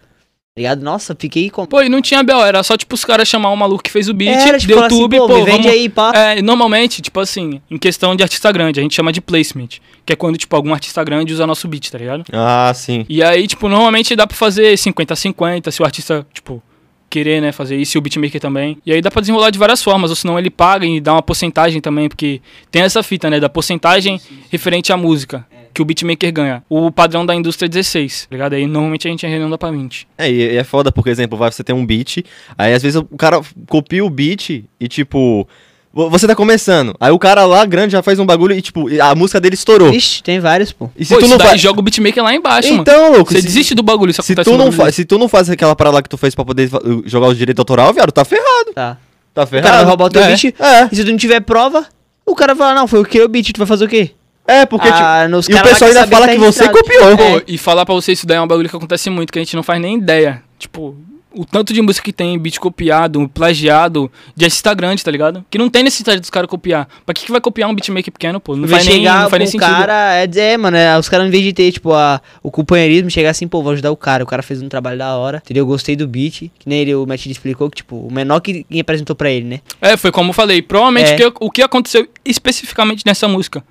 [0.54, 0.82] Tá ligado?
[0.82, 1.64] Nossa, fiquei com.
[1.64, 4.06] Pô, e não tinha BO, era só, tipo, os caras chamar o maluco que fez
[4.10, 5.72] o beat, Era, tipo, do falar assim, YouTube, pô, pô, me vende vamos...
[5.72, 6.12] aí, pá.
[6.14, 9.68] É, normalmente, tipo assim, em questão de artista grande, a gente chama de placement.
[10.04, 12.24] Que é quando, tipo, algum artista grande usa nosso beat, tá ligado?
[12.30, 13.06] Ah, sim.
[13.08, 16.62] E aí, tipo, normalmente dá pra fazer 50 a 50, se o artista, tipo,
[17.08, 18.76] querer, né, fazer isso, e o beatmaker também.
[18.84, 21.22] E aí dá pra desenrolar de várias formas, ou senão ele paga e dá uma
[21.22, 26.32] porcentagem também, porque tem essa fita, né, da porcentagem referente à música, que o beatmaker
[26.32, 26.62] ganha.
[26.68, 28.52] O padrão da indústria é 16, tá ligado?
[28.54, 30.06] Aí normalmente a gente arredonda pra 20.
[30.18, 32.18] É, e é foda, porque, exemplo, vai você ter um beat,
[32.58, 35.48] aí às vezes o cara copia o beat e, tipo,
[35.92, 38.86] vo- você tá começando, aí o cara lá grande já faz um bagulho e, tipo,
[39.02, 39.92] a música dele estourou.
[39.92, 40.90] Ixi, tem vários, pô.
[40.96, 41.60] E se Pô, tu não faz...
[41.60, 42.82] joga o beatmaker lá embaixo, mano.
[42.82, 44.92] Então, louco, Você desiste do bagulho, isso se acontece tu, não bagulho fa...
[44.92, 47.38] se tu não faz aquela parada lá que tu fez pra poder fa- jogar os
[47.38, 48.72] direitos autoral, viado, tá ferrado.
[48.74, 48.98] Tá.
[49.34, 49.88] Tá O cara vai ferrado.
[49.88, 50.26] roubar o teu É.
[50.28, 50.44] beat.
[50.60, 51.86] É, E se tu não tiver prova,
[52.26, 54.10] o cara fala, não, foi eu que o beat, tu vai fazer o quê?
[54.46, 55.52] É, porque, Ah, tipo...
[55.52, 57.16] E o pessoal ainda fala que você copiou.
[57.16, 57.42] Pô, É.
[57.46, 59.54] e falar pra você isso daí é um bagulho que acontece muito, que a gente
[59.56, 60.42] não faz nem ideia.
[60.58, 60.96] Tipo,
[61.34, 65.42] o tanto de música que tem, beat copiado, plagiado, de artista grande, tá ligado?
[65.48, 66.86] Que não tem necessidade dos caras copiar.
[67.06, 68.54] Pra que, que vai copiar um beatmaker pequeno, pô?
[68.54, 69.66] Não Vai faz nem, chegar não faz nem sentido.
[69.70, 73.10] cara, é dizer, mano, é, os caras, em vez de ter, tipo, a, o companheirismo,
[73.10, 74.22] chegar assim, pô, vou ajudar o cara.
[74.22, 75.62] O cara fez um trabalho da hora, entendeu?
[75.62, 76.50] Eu gostei do beat.
[76.58, 79.46] Que nem ele, o Matt explicou que, tipo, o menor que quem apresentou pra ele,
[79.46, 79.60] né?
[79.80, 80.60] É, foi como eu falei.
[80.60, 81.16] Provavelmente É.
[81.16, 83.64] que- o que aconteceu especificamente nessa música.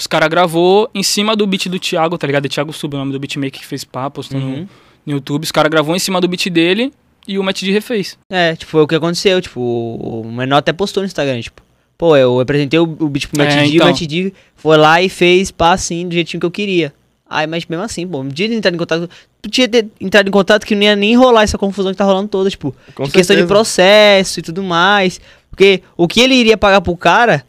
[0.00, 2.46] Os caras gravou em cima do beat do Thiago, tá ligado?
[2.46, 4.68] É Thiago Sub, o nome do beatmaker que fez pá, postou no- Uhum.
[5.04, 5.44] no, YouTube.
[5.44, 6.90] Os caras gravou em cima do beat dele
[7.28, 8.16] e o Matt D refez.
[8.32, 11.60] É, tipo, foi o que aconteceu, tipo, o menor até postou no Instagram, tipo,
[11.98, 13.86] pô, eu apresentei o, o beat pro Matt É, D, então.
[13.86, 16.94] o Matt D foi lá e fez, pá, assim, do jeitinho que eu queria.
[17.28, 19.08] Aí, mas mesmo assim, pô, no dia de entrar em contato,
[19.42, 22.04] tu tinha ter entrado em contato que não ia nem rolar essa confusão que tá
[22.04, 25.20] rolando toda, tipo, Com de questão de processo e tudo mais.
[25.50, 27.44] Porque o que ele iria pagar pro cara,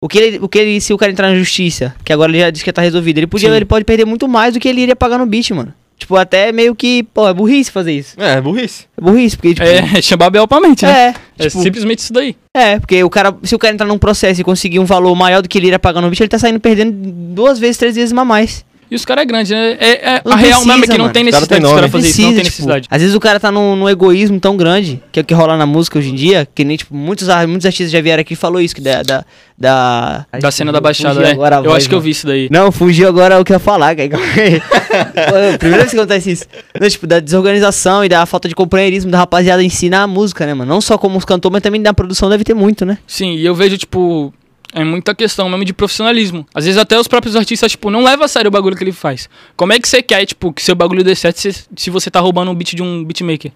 [0.00, 2.40] o que ele, o que ele se o cara entrar na justiça, que agora ele
[2.40, 3.56] já disse que tá resolvido, ele podia, Sim.
[3.56, 5.72] ele pode perder muito mais do que ele iria pagar no beat, mano.
[5.98, 8.20] Tipo, até meio que, pô, é burrice fazer isso.
[8.20, 8.84] É, burrice.
[8.98, 11.14] É burrice, porque, tipo, É, chamar Bel pra mente, né?
[11.38, 12.36] é, É tipo, simplesmente isso daí.
[12.54, 15.40] é, porque o cara, se o cara entrar num processo e conseguir um valor maior
[15.40, 16.92] do que ele iria pagar no bicho, ele tá saindo perdendo
[17.34, 18.62] duas vezes, três vezes a mais.
[18.90, 19.76] E os caras é grande, né?
[19.80, 21.12] É, é- a real precisa, mesmo é que não mano.
[21.12, 22.88] tem necessidade dos caras fazer isso, não tem tipo, necessidade.
[22.90, 25.56] às vezes o cara tá num, num egoísmo tão grande, que é o que rola
[25.56, 28.36] na música hoje em dia, que nem, tipo, muitos, muitos artistas já vieram aqui e
[28.36, 29.02] falou isso, que da...
[29.02, 29.24] Da,
[29.58, 31.30] da, Da cena da Baixada, né?
[31.32, 32.48] agora a Eu voz, acho que eu vi isso daí.
[32.50, 34.08] Não, fugiu agora o que eu ia falar, cara.
[34.10, 36.44] Pô, Primeira vez que acontece isso.
[36.80, 40.46] Não, tipo, da desorganização e da falta de companheirismo da rapaziada em si na música,
[40.46, 40.72] né, mano?
[40.72, 42.98] Não só como os cantores, mas também na produção deve ter muito, né?
[43.06, 44.32] Sim, e eu vejo, tipo,
[44.72, 46.46] é muita questão mesmo de profissionalismo.
[46.54, 48.92] Às vezes até os próprios artistas, tipo, não levam a sério o bagulho que ele
[48.92, 49.28] faz.
[49.56, 52.20] Como é que você quer, tipo, que seu bagulho dê certo se, se você tá
[52.20, 53.52] roubando um beat de um beatmaker?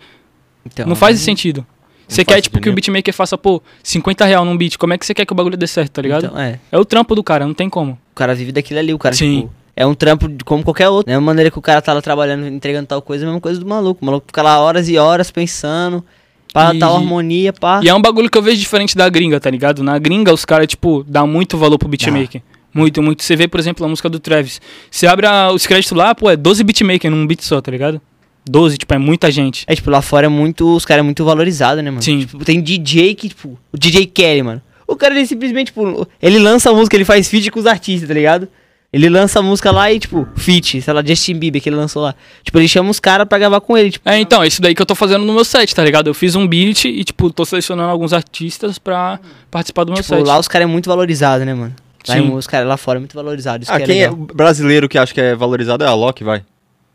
[0.65, 1.67] Então, não faz sentido.
[2.07, 4.77] Você quer, tipo, que o beatmaker faça, pô, 50 real num beat.
[4.77, 6.27] Como é que você quer que o bagulho dê certo, tá ligado?
[6.27, 6.59] Então, é.
[6.73, 7.93] É o trampo do cara, não tem como.
[7.93, 9.43] O cara vive daquilo ali, o cara, Sim.
[9.43, 11.13] tipo, é um trampo como qualquer outro.
[11.13, 13.41] É a maneira que o cara tá lá trabalhando, entregando tal coisa, é a mesma
[13.41, 14.03] coisa do maluco.
[14.03, 16.05] O maluco fica lá horas e horas pensando,
[16.53, 17.81] pra E- tal harmonia, pá.
[17.83, 19.83] E é um bagulho que eu vejo diferente da gringa, tá ligado?
[19.83, 22.43] Na gringa, os caras, tipo, dão muito valor pro beatmaker.
[22.73, 23.23] Muito, muito.
[23.25, 24.61] Você vê, por exemplo, a música do Travis.
[24.91, 28.01] Você abre a- os créditos lá, pô, é 12 beatmaker num beat só, tá ligado?
[28.49, 29.65] 12, tipo, é muita gente.
[29.67, 30.75] É, tipo, lá fora é muito.
[30.77, 32.03] Os caras é muito valorizados, né, mano?
[32.03, 32.21] Sim.
[32.21, 34.63] Tipo, tem DJ que, tipo, o DJ Kelly, mano.
[34.87, 38.09] O cara, ele simplesmente, tipo, ele lança a música, ele faz feat com os artistas,
[38.09, 38.49] tá ligado?
[38.93, 42.03] Ele lança a música lá e, tipo, feat, sei lá, Justin Bieber que ele lançou
[42.03, 42.13] lá.
[42.43, 44.09] Tipo, ele chama os caras pra gravar com ele, tipo.
[44.09, 46.09] É, então, é isso daí que eu tô fazendo no meu set, tá ligado?
[46.09, 50.17] Eu fiz um beat e, tipo, tô selecionando alguns artistas pra participar do meu Tipo,
[50.17, 50.27] set.
[50.27, 51.73] lá os caras é muito valorizado, né, mano?
[52.09, 52.21] Lá Sim.
[52.23, 53.63] em- os caras lá fora é muito valorizado.
[53.63, 54.27] Isso Ah, que é quem é legal.
[54.35, 56.43] brasileiro que acha que é valorizado é a Loki, vai.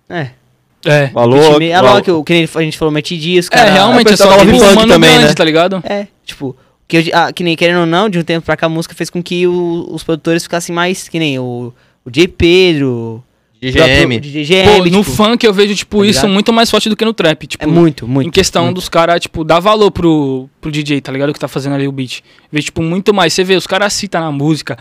[0.10, 0.30] É.
[0.88, 1.10] É.
[1.82, 4.38] Lá, que, o- que nem a gente falou, Matt Dias, É, realmente, é pessoal só
[4.38, 5.34] da tipo, Love Funk mano também, grande, né?
[5.34, 5.82] tá ligado?
[5.86, 6.56] É, tipo,
[6.88, 8.94] Que, eu- ah, que nem querendo ou não, de um tempo pra cá a música
[8.94, 11.08] fez com que o- os produtores ficassem mais.
[11.10, 11.74] Que nem o,
[12.06, 12.28] o J.
[12.28, 13.24] Pedro.
[13.56, 14.20] o próprio GGM.
[14.20, 14.66] DJ GM.
[14.70, 17.14] Pô, no tipo, funk eu vejo, tipo, tá isso muito mais forte do que no
[17.14, 17.48] trap.
[17.48, 18.28] Tipo, É muito, muito.
[18.28, 18.76] Em questão muito.
[18.76, 21.34] dos caras, tipo, dar valor pro, pro DJ, tá ligado?
[21.34, 22.22] Que tá fazendo ali o beat.
[22.52, 23.34] Vê, tipo, muito mais.
[23.34, 24.78] Você vê, os caras citam na música.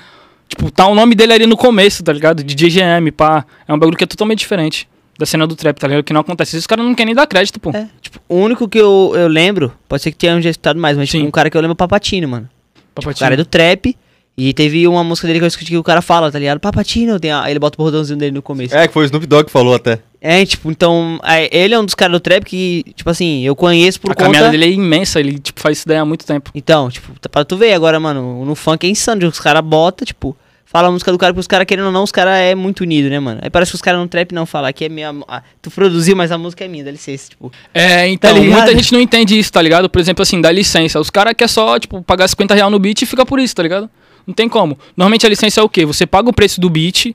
[0.47, 2.45] Tipo, tá o nome dele ali no começo, tá ligado?
[2.45, 3.47] DJ GM, pá.
[3.67, 4.87] É um bagulho que é totalmente diferente
[5.19, 6.05] da cena do trap, tá ligado?
[6.05, 6.57] Que não acontece.
[6.57, 7.71] Os caras não querem nem dar crédito, pô.
[7.71, 10.79] É, tipo, o único que eu, eu lembro, pode ser que tenha um já escutado
[10.79, 12.49] mais, mas tipo, um cara que eu lembro é o Papatino, mano.
[12.77, 13.21] O Papatinho.
[13.21, 13.97] cara é do trap.
[14.37, 16.59] E teve uma música dele que eu escutei que o cara fala, tá ligado?
[16.59, 18.75] Papatino, tem a- ele bota o bordãozinho dele no começo.
[18.75, 20.01] É, que foi o Snoop Dogg que falou até.
[20.21, 23.55] É, tipo, então, é, ele é um dos caras do trap que, tipo assim, eu
[23.55, 24.25] conheço por A conta...
[24.25, 26.51] caminhada dele é imensa, ele, tipo, faz isso daí há muito tempo.
[26.53, 30.05] Então, tipo, tá pra tu ver agora, mano, no funk é insano, os caras botam,
[30.05, 30.37] tipo,
[30.75, 32.81] fala a música do cara, porque os caras, querendo ou não, os caras é muito
[32.81, 33.39] unido, né, mano?
[33.41, 35.15] Aí parece que os caras no trap não falam que é minha...
[35.29, 37.53] ah, tu produziu, mas a música é minha, dá licença, tipo...
[37.73, 38.59] É, então, ligado?
[38.59, 39.89] muita gente não entende isso, tá ligado?
[39.89, 40.99] Por exemplo, assim, dá licença.
[40.99, 43.63] Os caras querem só, tipo, pagar 50 reais no beat e fica por isso, tá
[43.63, 43.89] ligado?
[44.27, 44.77] Não tem como.
[44.97, 45.87] Normalmente a licença é o quê?
[45.87, 47.15] Você paga o preço do beat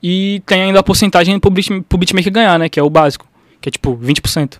[0.00, 2.68] e tem ainda a porcentagem pro, beat, pro beatmaker ganhar, né?
[2.68, 3.26] Que é o básico.
[3.60, 4.58] Que é, tipo, 20%.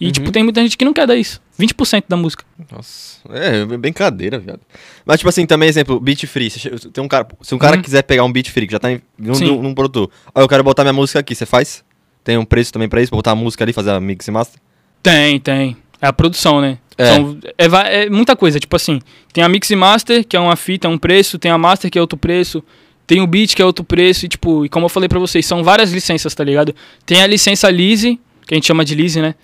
[0.00, 0.12] E, Uhum.
[0.12, 1.40] tipo, tem muita gente que não quer dar isso.
[1.58, 2.42] 20% da música.
[2.72, 4.60] Nossa, é brincadeira, viado.
[5.04, 6.48] Mas, tipo assim, também, exemplo, beat free.
[6.48, 7.82] Che- Tem um cara, se um cara Uhum.
[7.82, 10.64] quiser pegar um beat free, que já tá em, num, num, produtor, aí eu quero
[10.64, 11.84] botar minha música aqui, você faz?
[12.24, 14.30] Tem um preço também pra isso, pra botar a música ali, fazer a mix e
[14.30, 14.58] master?
[15.02, 15.76] Tem, tem.
[16.00, 16.78] É a produção, né?
[16.96, 17.14] É.
[17.14, 19.00] São- é, é muita coisa, tipo assim,
[19.32, 21.90] tem a Mix e Master, que é uma fita, é um preço, tem a Master,
[21.90, 22.62] que é outro preço,
[23.06, 25.44] tem o Beat, que é outro preço, e tipo, e como eu falei pra vocês,
[25.46, 26.74] são várias licenças, tá ligado?
[27.06, 29.34] Tem a licença Lise, que a gente chama de Lise, né?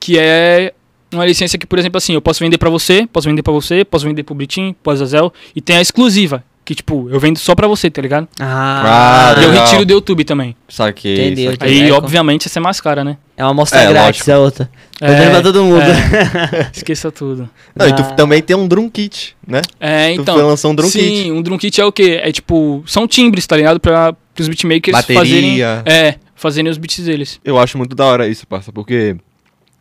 [0.00, 0.72] Que é
[1.12, 3.84] uma licença que, por exemplo, assim, eu posso vender pra você, posso vender pra você,
[3.84, 7.54] posso vender pro Britinho, pro Azazel, e tem a exclusiva, que tipo, eu vendo só
[7.54, 8.26] pra você, tá ligado?
[8.38, 9.64] Ah, Ah, e eu legal.
[9.66, 10.56] retiro do YouTube também.
[10.68, 11.14] Saquei.
[11.26, 11.68] Entendeu, saquei.
[11.82, 13.18] Aí, É, obviamente, essa é mais cara, né?
[13.36, 14.30] é uma amostra É, grátis, lógico.
[14.30, 14.70] a outra.
[14.98, 15.82] Tô É, dando pra todo mundo.
[15.82, 16.70] é.
[16.72, 17.50] Esqueça tudo.
[17.74, 18.12] Não, e tu Ah.
[18.12, 19.60] também tem um drum kit, né?
[19.80, 20.34] É, tu então.
[20.36, 21.30] foi lançar um drum sim, kit.
[21.32, 22.20] um drum kit é o quê?
[22.22, 23.80] É tipo, são timbres, tá ligado?
[23.80, 25.18] Pra os beatmakers Bateria.
[25.20, 25.62] fazerem.
[25.84, 27.40] É, fazerem os beats deles.
[27.44, 29.16] Eu acho muito da hora isso, parça, porque...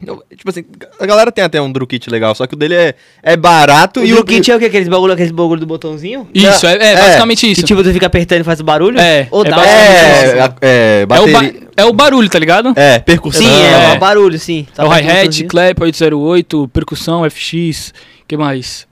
[0.06, 0.64] eu- tipo assim,
[1.00, 4.00] a galera tem até um drum kit legal, só que o dele é, é barato
[4.00, 4.24] O e e o...
[4.24, 4.66] kit é o que?
[4.66, 6.28] Aqueles bagulho, aqueles bagulho do botãozinho?
[6.34, 7.64] Isso, é, é é, basicamente Que isso.
[7.64, 9.00] tipo, tu fica apertando e faz o barulho?
[9.00, 12.74] É, Ou é dá É, a- é, É o, ba- é o barulho, tá ligado?
[12.76, 13.42] É, percussão.
[13.44, 13.96] Sim, é, É.
[13.96, 14.66] o barulho, sim.
[14.78, 17.94] É o hi-hat, clap 808, percussão, FX,
[18.28, 18.88] que mais?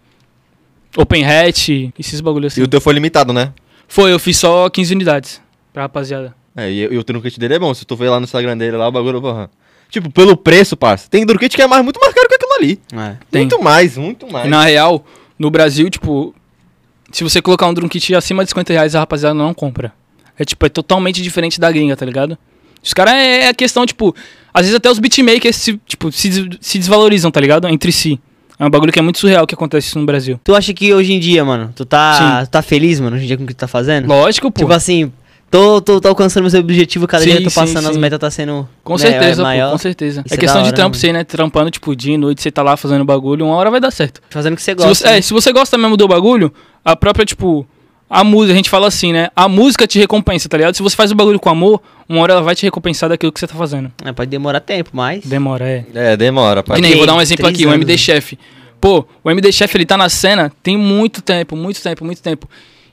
[0.97, 2.61] Open hat, esses bagulhos assim.
[2.61, 3.51] E o teu foi limitado, né?
[3.87, 5.41] Foi, eu fiz só 15 unidades
[5.71, 6.33] pra rapaziada.
[6.55, 8.57] É, e, e o drum kit dele é bom, se tu ver lá no Instagram
[8.57, 9.49] dele, lá o bagulho, porra...
[9.89, 11.07] Tipo, pelo preço, parça.
[11.09, 12.79] Tem drum kit que é mais, muito mais caro que aquilo ali.
[12.93, 13.15] É.
[13.31, 13.41] Tem.
[13.41, 14.45] Muito mais, muito mais.
[14.45, 15.05] E na real,
[15.39, 16.35] no Brasil, tipo,
[17.11, 19.93] se você colocar um drum kit acima de 50 reais, a rapaziada não compra.
[20.37, 22.37] É tipo, é totalmente diferente da gringa, tá ligado?
[22.83, 24.15] Os caras é, é a questão, tipo,
[24.53, 27.67] às vezes até os beatmakers se, tipo, se, se desvalorizam, tá ligado?
[27.67, 28.19] Entre si.
[28.59, 30.39] É um bagulho que é muito surreal que acontece isso no Brasil.
[30.43, 33.27] Tu acha que hoje em dia, mano, tu tá, tu tá feliz, mano, hoje em
[33.27, 34.07] dia com o que tu tá fazendo?
[34.07, 34.61] Lógico, pô.
[34.61, 35.11] Tipo assim,
[35.49, 37.99] tô, tô, tô alcançando meu objetivo, cada Sim, dia eu tô sim, passando, as sim.
[37.99, 39.67] metas tá sendo com né, certeza, maior.
[39.67, 40.23] pô, com certeza.
[40.25, 40.99] Isso é é questão da de hora, trampo, mano.
[40.99, 41.23] você, né?
[41.23, 44.21] Trampando, tipo, dia e noite, você tá lá fazendo bagulho, uma hora vai dar certo.
[44.29, 44.93] Fazendo o que você Se gosta.
[44.95, 45.21] você, é, né?
[45.21, 46.51] se você gosta mesmo do bagulho,
[46.83, 47.65] a própria, tipo,
[48.09, 49.29] a música, a gente fala assim, né?
[49.35, 50.75] A música te recompensa, tá ligado?
[50.75, 53.39] Se você faz o bagulho com amor, uma hora ela vai te recompensar daquilo que
[53.39, 53.91] você tá fazendo.
[54.05, 55.25] É, pode demorar tempo, mas.
[55.25, 55.85] Demora, é.
[55.93, 56.77] É, demora, pai.
[56.77, 57.97] Que nem, vou dar um exemplo aqui, o anos, MD né?
[57.97, 58.37] Chef.
[58.79, 62.47] Pô, o MD Chef ele tá na cena tem muito tempo, muito tempo, muito tempo.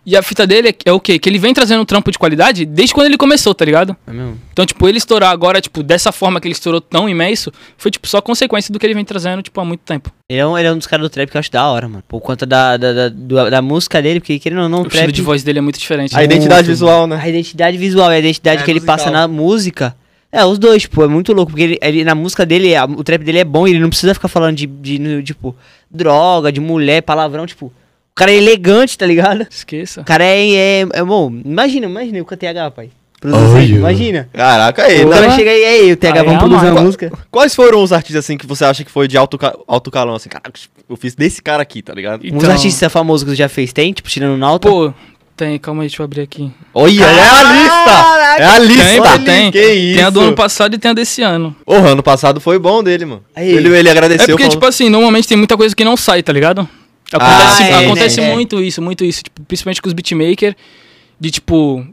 [0.06, 1.18] E a fita dele é, é o quê?
[1.18, 3.96] Que ele vem trazendo um trampo de qualidade desde quando ele começou, tá ligado?
[4.06, 4.38] É mesmo?
[4.52, 8.06] Então, tipo, ele estourar agora, tipo, dessa forma que ele estourou tão imenso, foi, tipo,
[8.06, 10.10] só consequência do que ele vem trazendo, tipo, há muito tempo.
[10.28, 11.88] Ele é, um, ele é um dos caras do trap que eu acho da hora,
[11.88, 12.04] mano.
[12.06, 14.86] Por conta da, da, da, do- da música dele, porque querendo ou não, O o
[14.88, 15.12] estilo trap.
[15.14, 16.14] de voz dele é muito diferente.
[16.16, 16.76] A identidade Muito.
[16.76, 17.18] visual, né?
[17.22, 18.96] A identidade visual e a identidade É, que ele musical.
[18.98, 19.96] passa na música.
[20.30, 21.52] É, os dois, tipo, é muito louco.
[21.52, 23.88] Porque ele, ele- na música dele, a- o trap dele é bom e ele não
[23.88, 25.56] precisa ficar falando de, de, de, tipo,
[25.90, 27.72] droga, de mulher, palavrão, tipo.
[28.16, 29.44] O cara é elegante, tá ligado?
[29.50, 30.00] Esqueça.
[30.00, 31.32] O cara é, é, é bom.
[31.44, 32.90] Imagina, imagina o TH, pai.
[33.74, 34.28] Imagina.
[34.32, 35.04] Caraca, aí.
[35.04, 37.12] O tá- cara chega aí, aí, o TH, Aí vamos é produzir uma- música.
[37.28, 40.28] Quais foram os artistas, assim, que você acha que foi de alto, alto calão, assim?
[40.28, 40.52] Caraca,
[40.88, 42.24] eu fiz desse cara aqui, tá ligado?
[42.24, 43.92] Então, Uns artistas famosos que tu já fez, tem?
[43.92, 44.68] Tipo, tirando Nauta?
[44.68, 44.94] Pô,
[45.36, 46.52] tem, calma aí, deixa eu abrir aqui.
[46.72, 48.38] Olha, é a lista!
[48.38, 48.84] É a lista!
[48.84, 49.50] Tem, pô, tem.
[49.50, 49.94] Que isso?
[49.96, 51.56] Tem a do ano passado e tem a desse ano.
[51.66, 53.24] Porra, ano passado foi bom dele, mano.
[53.34, 53.50] Aí.
[53.50, 54.22] Ele, ele agradeceu.
[54.22, 56.68] É porque, falou- tipo assim, normalmente tem muita coisa que não sai, tá ligado?
[57.12, 58.30] Acontece, Ah, é, acontece né?
[58.30, 58.34] É.
[58.34, 59.22] muito isso, muito isso.
[59.24, 60.54] Tipo, principalmente com os beatmakers,
[61.20, 61.86] de tipo,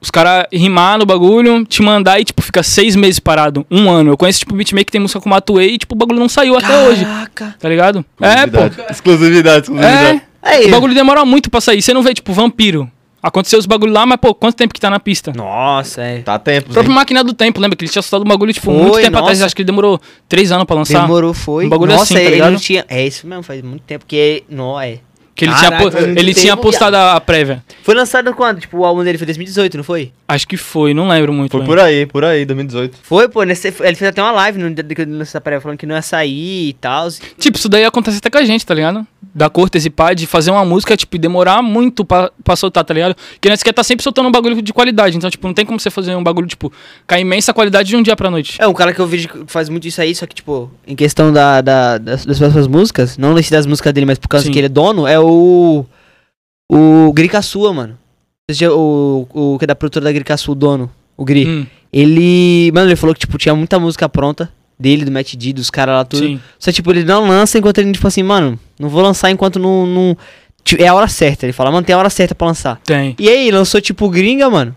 [0.00, 4.12] os caras rimar no bagulho, te mandar e, tipo, fica seis meses parado, um ano.
[4.12, 6.56] Eu conheço, tipo, beatmaker que tem música com Matuei e, tipo, o bagulho não saiu
[6.56, 7.54] até hoje, Caraca.
[7.58, 8.04] tá ligado?
[8.20, 8.58] É, pô.
[8.58, 10.16] Exclusividade, exclusividade, exclusividade.
[10.16, 10.28] É.
[10.40, 10.66] Aí.
[10.66, 11.82] O bagulho demora muito pra sair.
[11.82, 12.90] Você não vê, tipo, Vampiro.
[13.22, 15.32] Aconteceu os bagulho lá, mas, pô, quanto tempo que tá na pista?
[15.34, 16.20] Nossa, é.
[16.20, 16.70] Tá tempo.
[16.70, 18.94] O próprio Máquina do Tempo, lembra que ele tinha soltado o bagulho, tipo, Foi, muito
[19.00, 19.38] tempo atrás.
[19.38, 19.46] nossa.
[19.46, 21.00] Acho que ele demorou três anos pra lançar.
[21.02, 21.66] Demorou, foi.
[21.66, 22.52] Um bagulho Nossa, assim, tá ele ligado?
[22.52, 22.84] não tinha.
[22.88, 24.44] É isso mesmo, faz muito tempo que.
[24.48, 25.00] Não, é.
[25.38, 27.62] Que ele Caraca, tinha, ele tinha tempo, postado a, a prévia.
[27.84, 28.58] Foi lançado quando?
[28.58, 30.10] Tipo, o álbum dele foi 2018, não foi?
[30.26, 31.52] Acho que foi, não lembro muito.
[31.52, 31.68] Foi bem.
[31.68, 32.98] por aí, por aí, 2018.
[33.04, 33.44] Foi, pô.
[33.44, 35.86] Nesse, ele fez até uma live no dia que ele lançou essa prévia falando que
[35.86, 37.06] não ia sair e tal.
[37.38, 39.06] Tipo, isso daí acontece até com a gente, tá ligado?
[39.32, 42.82] Da Cortes e pá, de fazer uma música, tipo, e demorar muito pra, pra soltar,
[42.84, 43.14] tá ligado?
[43.34, 45.16] Porque nós quer tá sempre soltando um bagulho de qualidade.
[45.16, 46.72] Então, tipo, não tem como você fazer um bagulho, tipo,
[47.06, 48.56] com a imensa qualidade de um dia pra noite.
[48.60, 50.96] É, um cara que eu vejo que faz muito isso aí, só que, tipo, em
[50.96, 54.44] questão da, da- das, das próximas músicas, não nesse das músicas dele, mas por causa
[54.44, 54.50] Sim.
[54.52, 55.27] que ele é dono, é o.
[56.70, 57.98] O Grica Sua, mano.
[58.74, 61.46] O, o que é da produtora da Grica Sua, o dono, o Gri.
[61.46, 62.70] Hum, Ele.
[62.72, 65.94] Mano, ele falou que, tipo, tinha muita música pronta dele, do Matt D, dos caras
[65.96, 66.24] lá, tudo.
[66.24, 66.40] sim.
[66.58, 69.86] Só, tipo, ele não lança enquanto ele, tipo assim, mano, não vou lançar enquanto não.
[69.86, 70.16] não
[70.64, 71.44] tipo, é a hora certa.
[71.46, 72.80] Ele fala, mano, tem a hora certa pra lançar.
[72.84, 73.14] Tem.
[73.18, 74.74] E aí, lançou, tipo, gringa, mano.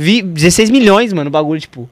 [0.00, 1.88] Vi 16 milhões, mano, o bagulho, tipo.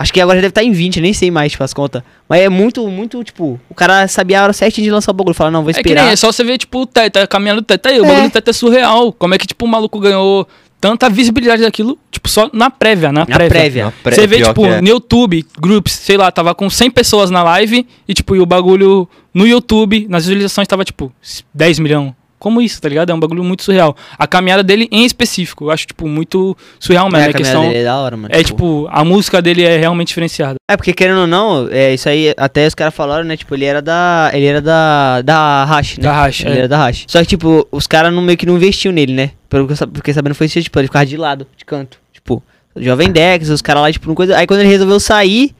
[0.00, 2.02] Acho que agora já deve estar em 20, nem sei mais, tipo, as contas.
[2.26, 5.34] Mas é muito, muito, tipo, o cara sabia a hora certinha de lançar o bagulho.
[5.34, 6.04] Fala, não, vou É que esperar.
[6.04, 8.00] nem, é só você ver, tipo, o Teta, caminhando do Teta aí.
[8.00, 8.08] O É.
[8.08, 9.12] bagulho do Teta é surreal.
[9.12, 10.48] Como é que, tipo, o maluco ganhou
[10.80, 13.48] tanta visibilidade daquilo, tipo, só na prévia, na, Na prévia.
[13.50, 13.84] prévia.
[13.84, 14.80] Na pré- Você vê, tipo, é.
[14.80, 18.46] no YouTube, groups, sei lá, tava com 100 pessoas na live e, tipo, e o
[18.46, 21.12] bagulho no YouTube, nas visualizações, tava, tipo,
[21.52, 22.14] 10 milhões.
[22.40, 23.10] Como isso, tá ligado?
[23.10, 23.94] É um bagulho muito surreal.
[24.18, 27.18] A caminhada dele em específico, eu acho, tipo, muito surreal mesmo.
[27.18, 27.62] É, a caminhada questão.
[27.68, 28.34] dele é da hora, mano.
[28.34, 30.54] É, tipo, a música dele é realmente diferenciada.
[30.68, 33.36] É, porque querendo ou não, é, isso aí, até os caras falaram, né?
[33.36, 34.30] Tipo, ele era da.
[34.32, 35.20] Ele era da.
[35.22, 36.04] Da Hash, né?
[36.04, 36.58] Da Hash, Ele é.
[36.60, 37.04] era da Hash.
[37.06, 39.32] Só que, tipo, os caras não, meio que não investiam nele, né?
[39.50, 41.98] Pelo que eu fiquei sabendo foi isso, tipo, ele ficava de lado, de canto.
[42.12, 42.42] Tipo,
[42.76, 44.36] Jovem Dex, os caras lá, tipo, não coisa.
[44.38, 45.54] Aí quando ele resolveu sair,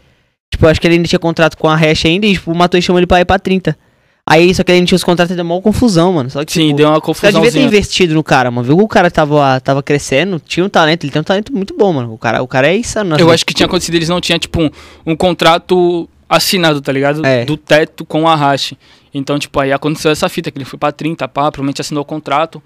[0.50, 2.78] tipo, acho que ele ainda tinha contrato com a Hash ainda e, tipo, o Matou
[2.78, 3.76] e chamou ele pra ir pra 30.
[4.26, 6.30] Aí, só que ele não tinha os contratos e deu uma confusão, mano.
[6.30, 8.66] Só que, Sim, tipo, deu uma caras deviam ter investido no cara, mano.
[8.66, 11.76] Viu que o cara tava, tava crescendo, tinha um talento, ele tem um talento muito
[11.76, 12.12] bom, mano.
[12.12, 13.18] O cara, o cara é insano.
[13.18, 14.70] Eu acho que tinha acontecido, eles não tinham, tipo, um,
[15.06, 17.26] um contrato assinado, tá ligado?
[17.26, 17.44] É.
[17.44, 18.74] Do teto com a Hash.
[19.12, 22.06] Então, tipo, aí aconteceu essa fita, que ele foi pra 30, pá, provavelmente assinou o
[22.06, 22.62] contrato.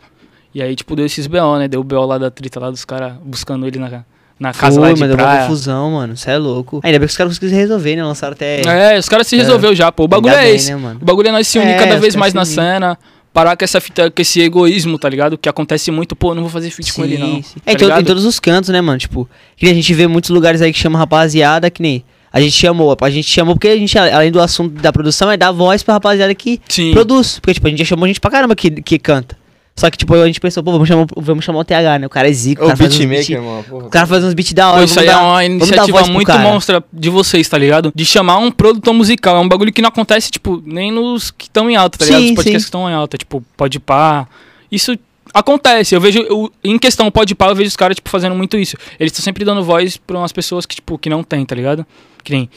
[0.54, 1.66] E aí, tipo, deu esses BO, né?
[1.66, 4.04] Deu o BO lá da trita, lá dos caras buscando ele na,
[4.38, 5.42] na casa Foi, lá de mas deu uma praia.
[5.42, 6.16] confusão, mano.
[6.16, 6.80] Você é louco.
[6.82, 8.04] Ainda bem que os caras conseguiram resolver, né?
[8.04, 8.62] Lançaram até.
[8.94, 10.04] É, os caras se resolveu já, pô.
[10.04, 10.70] O bagulho Ainda é bem, esse.
[10.70, 10.98] né, mano?
[11.00, 12.98] O bagulho é nós se unir É, cada vez mais na cena.
[13.32, 15.36] Parar com essa fita, com esse egoísmo, tá ligado?
[15.36, 17.42] Que acontece muito, pô, não vou fazer feat com ele, não.
[17.42, 17.54] sim.
[17.56, 18.06] tá É, em, to- em ligado?
[18.06, 18.96] todos os cantos, né, mano?
[18.98, 22.04] Tipo, que a gente vê muitos lugares aí que chama rapaziada, que nem.
[22.32, 25.36] A gente chamou, a gente chamou porque a gente, além do assunto da produção, é
[25.36, 26.92] dar voz pra rapaziada que Sim.
[26.92, 27.38] produz.
[27.40, 29.36] Porque, tipo, a gente já chamou gente pra caramba que, que canta.
[29.76, 32.06] Só que, tipo, a gente pensou, pô, vamos chamar, vamos chamar o TH, né?
[32.06, 33.64] O cara é zico, o O cara faz uns beatmaker, beat- mano.
[33.64, 33.87] porra.
[33.87, 34.78] O cara faz uns beats da hora.
[34.78, 36.42] Pô, isso aí é dar- uma vamos dar iniciativa muito cara.
[36.42, 37.90] monstra de vocês, tá ligado?
[37.92, 39.37] De chamar um produtor musical.
[39.37, 42.20] É um bagulho que não acontece, tipo, nem nos que estão em alta, tá ligado?
[42.20, 42.64] Sim, Os podcasts sim.
[42.64, 44.28] que estão em alta, tipo, pode pá.
[44.70, 44.96] Isso
[45.34, 45.92] acontece.
[45.92, 48.76] Eu vejo, eu- em questão pode pá, eu vejo os caras, tipo, fazendo muito isso.
[49.00, 51.84] Eles estão sempre dando voz pra umas pessoas que, tipo, que não tem, tá ligado?
[52.22, 52.48] Que nem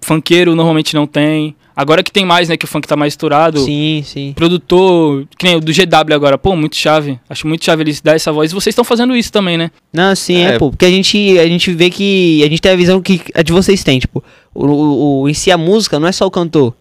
[0.00, 1.54] funkeiro normalmente não tem.
[1.76, 3.60] Agora que tem mais, né, que o funk tá mais estourado.
[3.60, 4.32] Sim, sim.
[4.34, 7.20] Produtor, que nem o do GW agora, pô, muito chave.
[7.28, 8.50] Acho muito chave eles dar essa voz.
[8.50, 9.70] E vocês estão fazendo isso também, né?
[9.92, 10.58] Não, sim, é, É.
[10.58, 10.70] pô.
[10.70, 12.42] Porque a gente, a gente vê que.
[12.42, 13.98] A gente tem a visão que a de vocês têm.
[13.98, 16.72] Tipo, o, o, o- em si a música não é só o cantor.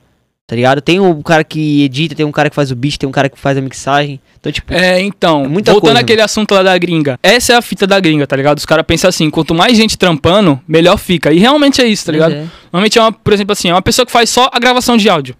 [0.47, 0.79] Tá ligado?
[0.79, 3.27] Tem o cara que edita, tem um cara que faz o beat, tem um cara
[3.27, 4.19] que faz a mixagem.
[4.39, 4.71] Então, tipo.
[4.71, 7.19] É, então, É muita voltando coisa, àquele assunto lá da gringa.
[7.23, 8.60] Essa é a fita da gringa, tá ligado?
[8.60, 11.34] Os caras pensam assim, quanto mais gente trampando, melhor fica.
[11.34, 12.34] E realmente é isso, tá ligado?
[12.34, 12.45] É.
[12.71, 15.10] Normalmente é uma, por exemplo assim, é uma pessoa que faz só a gravação de
[15.10, 15.36] áudio.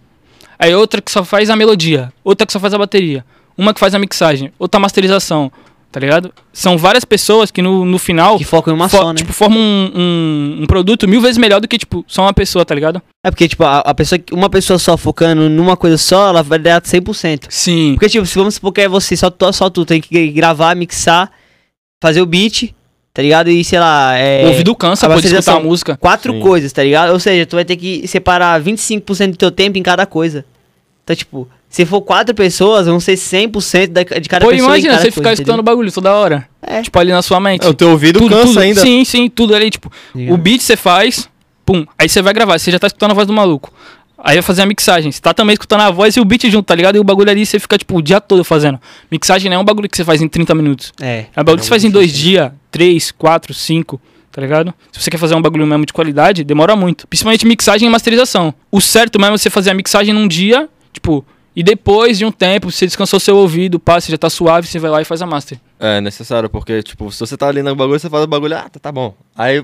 [0.58, 3.24] Aí outra que só faz a melodia, outra que só faz a bateria,
[3.56, 5.52] uma que faz a mixagem, outra masterização,
[5.96, 6.30] tá ligado?
[6.52, 9.16] São várias pessoas que no, no final Que focam em uma fo- só, né?
[9.16, 12.66] tipo, formam um, um, um produto mil vezes melhor do que, tipo, só uma pessoa,
[12.66, 13.02] tá ligado?
[13.24, 16.44] É porque, tipo, a, a pessoa, que- uma pessoa só focando numa coisa só, ela
[16.44, 17.46] vai dar 100%.
[17.50, 17.94] Sim.
[17.94, 20.76] Porque, tipo, se vamos supor que é você, só, tu- só tu tem que gravar,
[20.76, 21.32] mixar,
[22.04, 22.74] fazer o beat,
[23.14, 23.50] tá ligado?
[23.50, 24.44] E, sei lá, é...
[24.44, 25.96] o ouvido cansa, pode escutar a música.
[25.96, 26.42] Quatro Sim.
[26.42, 27.14] coisas, tá ligado?
[27.14, 30.44] Ou seja, tu vai ter que separar 25% do teu tempo em cada coisa.
[31.06, 34.60] Então, tipo, se for quatro pessoas, vão ser 100% da, de cada Pô, pessoa em
[34.60, 36.48] imagina você coisa, ficar escutando o bagulho toda hora.
[36.62, 36.82] É.
[36.82, 37.66] Tipo, ali na sua mente.
[37.66, 38.80] É, o teu ouvido cansa ainda.
[38.80, 39.92] Sim, sim, tudo ali, tipo,
[40.30, 41.30] o beat você faz,
[41.66, 43.74] pum, aí você vai gravar, você já tá escutando a voz do maluco.
[44.18, 46.66] Aí vai fazer a mixagem, você tá também escutando a voz e o beat junto,
[46.66, 46.96] tá ligado?
[46.96, 48.80] E o bagulho ali você fica, tipo, o dia todo fazendo.
[49.12, 50.94] Mixagem não é um bagulho que você faz em 30 minutos.
[51.02, 51.26] É.
[51.36, 54.00] É um bagulho que você faz em dois dias, três, quatro, cinco,
[54.32, 54.74] tá ligado?
[54.94, 57.06] Se você quer fazer um bagulho mesmo de qualidade, demora muito.
[57.06, 58.54] Principalmente mixagem e masterização.
[58.72, 62.32] O certo mesmo é você fazer a mixagem num dia, tipo, e depois de um
[62.32, 65.22] tempo, você descansou seu ouvido, pá, você já tá suave, você vai lá e faz
[65.22, 65.58] a master.
[65.80, 68.68] É necessário, porque, tipo, se você tá ali no bagulho, você faz o bagulho, ah,
[68.70, 69.14] tá, tá bom.
[69.36, 69.64] Aí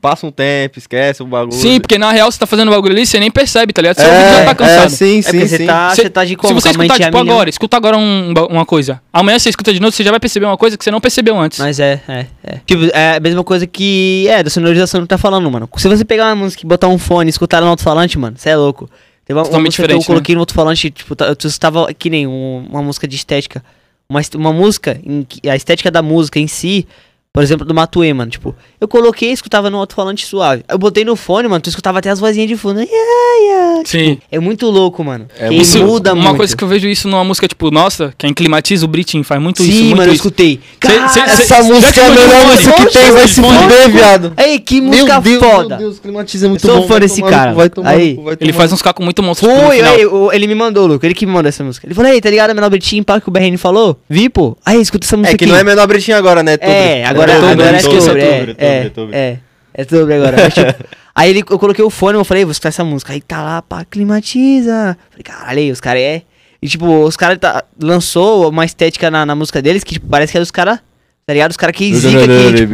[0.00, 1.52] passa um tempo, esquece o bagulho.
[1.52, 3.96] Sim, porque na real você tá fazendo o bagulho ali, você nem percebe, tá ligado?
[3.96, 4.90] Seu é, ouvido já tá é, cansado.
[4.90, 5.56] sim, É sim, porque sim.
[5.56, 6.54] você tá, Cê- você tá de Se como?
[6.54, 9.02] você Com a mente escutar, tipo, agora, escuta agora um- uma coisa.
[9.12, 11.38] Amanhã você escuta de novo, você já vai perceber uma coisa que você não percebeu
[11.38, 11.58] antes.
[11.58, 12.60] Mas é, é, é.
[12.64, 14.26] Tipo, é a mesma coisa que.
[14.28, 15.68] É, da sonorização que tá falando, mano.
[15.76, 18.36] Se você pegar uma música e botar um fone e escutar ela no alto-falante, mano,
[18.38, 18.88] você é louco.
[19.24, 22.10] Teve uma, Totalmente música que eu diferente, coloquei no alto-falante, tipo, tá- eu estava que
[22.10, 23.62] nem um- uma música de estética.
[24.08, 26.86] Uma, uma música, em a estética da música em si,
[27.34, 28.30] por exemplo, do Matuê, mano.
[28.30, 30.62] Tipo, eu coloquei e escutava no alto-falante suave.
[30.68, 32.80] Eu botei no fone, mano, tu escutava até as vozinhas de fundo.
[32.80, 33.82] Yeah, yeah.
[33.86, 34.18] Sim.
[34.30, 35.26] É muito louco, mano.
[35.38, 36.36] É que muito- muda uma muito.
[36.36, 39.62] coisa que eu vejo isso numa música, tipo, nossa, quem climatiza o Britin faz muito
[39.62, 40.22] Sim, isso, muito mano, eu isso.
[40.26, 40.60] escutei.
[40.72, 43.40] Cê- Cara, cê- cê- Essa Já música é a melhor música que tem, vai se
[43.42, 44.32] fuder, viado.
[44.36, 45.68] Ei, que música Meu Deus, foda.
[45.70, 46.86] Meu Deus, climatiza é muito Sou bom.
[46.88, 47.54] fã desse cara.
[47.54, 48.14] Vai tomar Aí.
[48.14, 50.02] vai Ele tomar faz no uns cacos muito monstros tipo, Foi, aí,
[50.34, 51.04] ele me mandou, Luco.
[51.06, 51.86] Ele que me mandou essa música.
[51.86, 53.98] Ele falou, ei, tá ligado a menor Britinho, pá, que o BRN falou?
[54.08, 54.54] Vi, pô.
[54.66, 55.20] Aí, escuta essa cu.
[55.20, 56.58] música É que não é menor bretinho agora, né?
[56.60, 59.14] É, agora, Outubro, agora é esqueça sobre, é, outubro, é, outubro.
[59.14, 59.38] é,
[59.74, 60.36] é sobre agora.
[60.36, 63.12] Mas, tipo, aí ele, eu coloquei o fone, eu falei, vou escutar essa música.
[63.12, 64.96] Aí tá lá, pá, climatiza.
[65.10, 66.22] Falei, caralho, aí, os caras é...
[66.60, 70.30] E, tipo, os caras tá, lançou uma estética na, na música deles que, tipo, parece
[70.30, 70.78] que é dos caras,
[71.26, 71.50] tá ligado?
[71.50, 72.72] Os caras que zica que, tipo,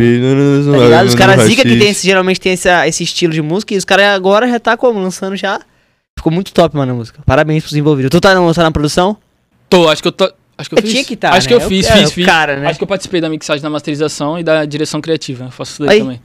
[0.72, 1.06] Tá ligado?
[1.06, 3.84] Os caras zica que tem esse, geralmente tem essa, esse estilo de música e os
[3.86, 5.00] caras agora já tá como?
[5.00, 5.60] Lançando já.
[6.18, 7.20] Ficou muito top, mano, a música.
[7.24, 8.10] Parabéns pros envolvidos.
[8.10, 9.16] Tu tá, no- tá na produção?
[9.70, 10.30] Tô, acho que eu tô.
[10.58, 10.90] Acho que eu Eu fiz.
[10.90, 11.56] tinha que tá, Acho né?
[11.56, 12.26] que eu fiz, fiz, é o fiz.
[12.26, 12.66] cara, né?
[12.68, 15.44] Acho que eu participei da mixagem, da masterização e da direção criativa.
[15.44, 16.00] Eu faço isso daí Aí.
[16.02, 16.20] também.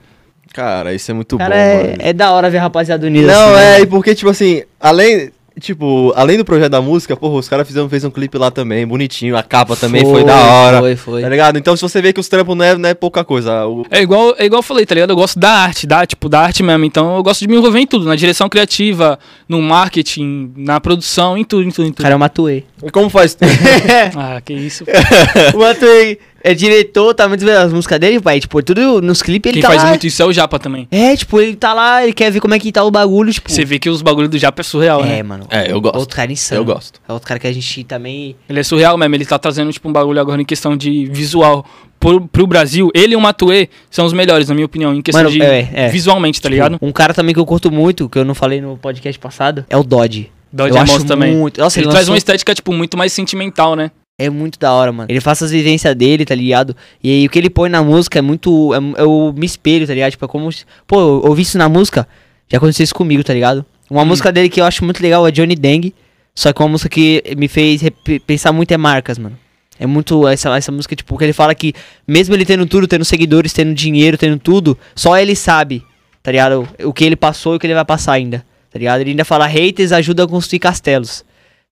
[0.52, 1.96] Cara, isso é muito Cara, bom, é, mano.
[2.00, 3.80] é da hora ver a rapaziada unida Não, assim, é, né?
[3.80, 5.30] e porque, tipo assim, além.
[5.60, 8.84] Tipo, além do projeto da música, porra, os caras fizeram fez um clipe lá também,
[8.84, 10.80] bonitinho, a capa também foi, da hora.
[10.80, 11.22] Foi, foi.
[11.22, 11.56] Tá ligado?
[11.56, 13.64] Então, se você vê que os trampos não é, não é pouca coisa.
[13.64, 15.10] O, É igual, é igual eu falei, tá ligado?
[15.10, 16.84] Eu gosto da arte, da, tipo, da arte mesmo.
[16.84, 19.16] Então eu gosto de me envolver em tudo, na direção criativa,
[19.48, 22.02] no marketing, na produção, em tudo, em tudo, em O tudo.
[22.02, 22.64] cara é o Matuei.
[22.82, 23.36] e como faz?
[24.16, 24.84] Ah, que isso.
[25.56, 28.38] Matuei é diretor, tá muito vendo as músicas dele, pai.
[28.38, 29.88] Tipo, tudo nos clipes ele Quem tá faz lá.
[29.88, 30.86] muito isso é o Japa também.
[30.90, 33.50] É, tipo, ele tá lá, ele quer ver como é que tá o bagulho, tipo.
[33.50, 35.22] Você vê que os bagulhos do Japa é surreal, É, né?
[35.22, 35.46] mano.
[35.50, 35.96] É, eu gosto.
[35.98, 36.60] Outro cara insano.
[36.60, 37.00] Eu gosto.
[37.08, 38.36] É outro cara que a gente também.
[38.48, 41.64] Ele é surreal mesmo, ele tá trazendo, tipo, um bagulho agora em questão de visual.
[41.98, 45.22] Pro, pro Brasil, ele e o Matuê são os melhores, na minha opinião, em questão
[45.24, 45.88] Mano, de é, é.
[45.88, 46.76] visualmente, tá ligado?
[46.82, 49.76] Um cara também que eu curto muito, que eu não falei no podcast passado, é
[49.78, 50.30] o Dodge.
[50.52, 51.34] Dodge eu é acho também.
[51.34, 51.58] muito.
[51.62, 53.90] Nossa, ele ele, traz lançou- uma estética, tipo, muito mais sentimental, né?
[54.18, 55.10] É muito da hora, mano.
[55.10, 56.76] Ele faz as vivências dele, tá ligado?
[57.02, 58.72] E aí o que ele põe na música é muito.
[58.72, 60.12] É, eu me espelho, tá ligado?
[60.12, 60.48] Tipo, é como.
[60.86, 62.06] Pô, eu ouvi isso na música,
[62.48, 63.64] já aconteceu isso comigo, tá ligado?
[63.90, 64.06] Uma Hum.
[64.06, 65.92] música dele que eu acho muito legal é Johnny Dang.
[66.32, 67.82] Só que uma música que me fez
[68.26, 69.36] pensar muito é marcas, mano.
[69.80, 70.28] É muito.
[70.28, 71.74] Essa, essa música, tipo, que ele fala que
[72.06, 75.82] mesmo ele tendo tudo, tendo seguidores, tendo dinheiro, tendo tudo, só ele sabe,
[76.22, 76.68] tá ligado?
[76.80, 79.00] O, o que ele passou e o que ele vai passar ainda, tá ligado?
[79.00, 81.24] Ele ainda fala: haters ajudam a construir castelos.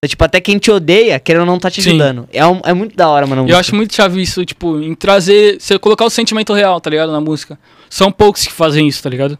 [0.05, 1.91] Então, tipo, até quem te odeia, querendo ou não, tá te Sim.
[1.91, 2.29] ajudando.
[2.33, 3.43] É, um- é muito da hora, mano.
[3.43, 3.61] eu música.
[3.61, 5.59] acho muito chave isso, tipo, em trazer.
[5.61, 7.13] Você colocar o sentimento real, tá ligado?
[7.13, 7.57] Na música.
[7.89, 9.39] São poucos que fazem isso, tá ligado?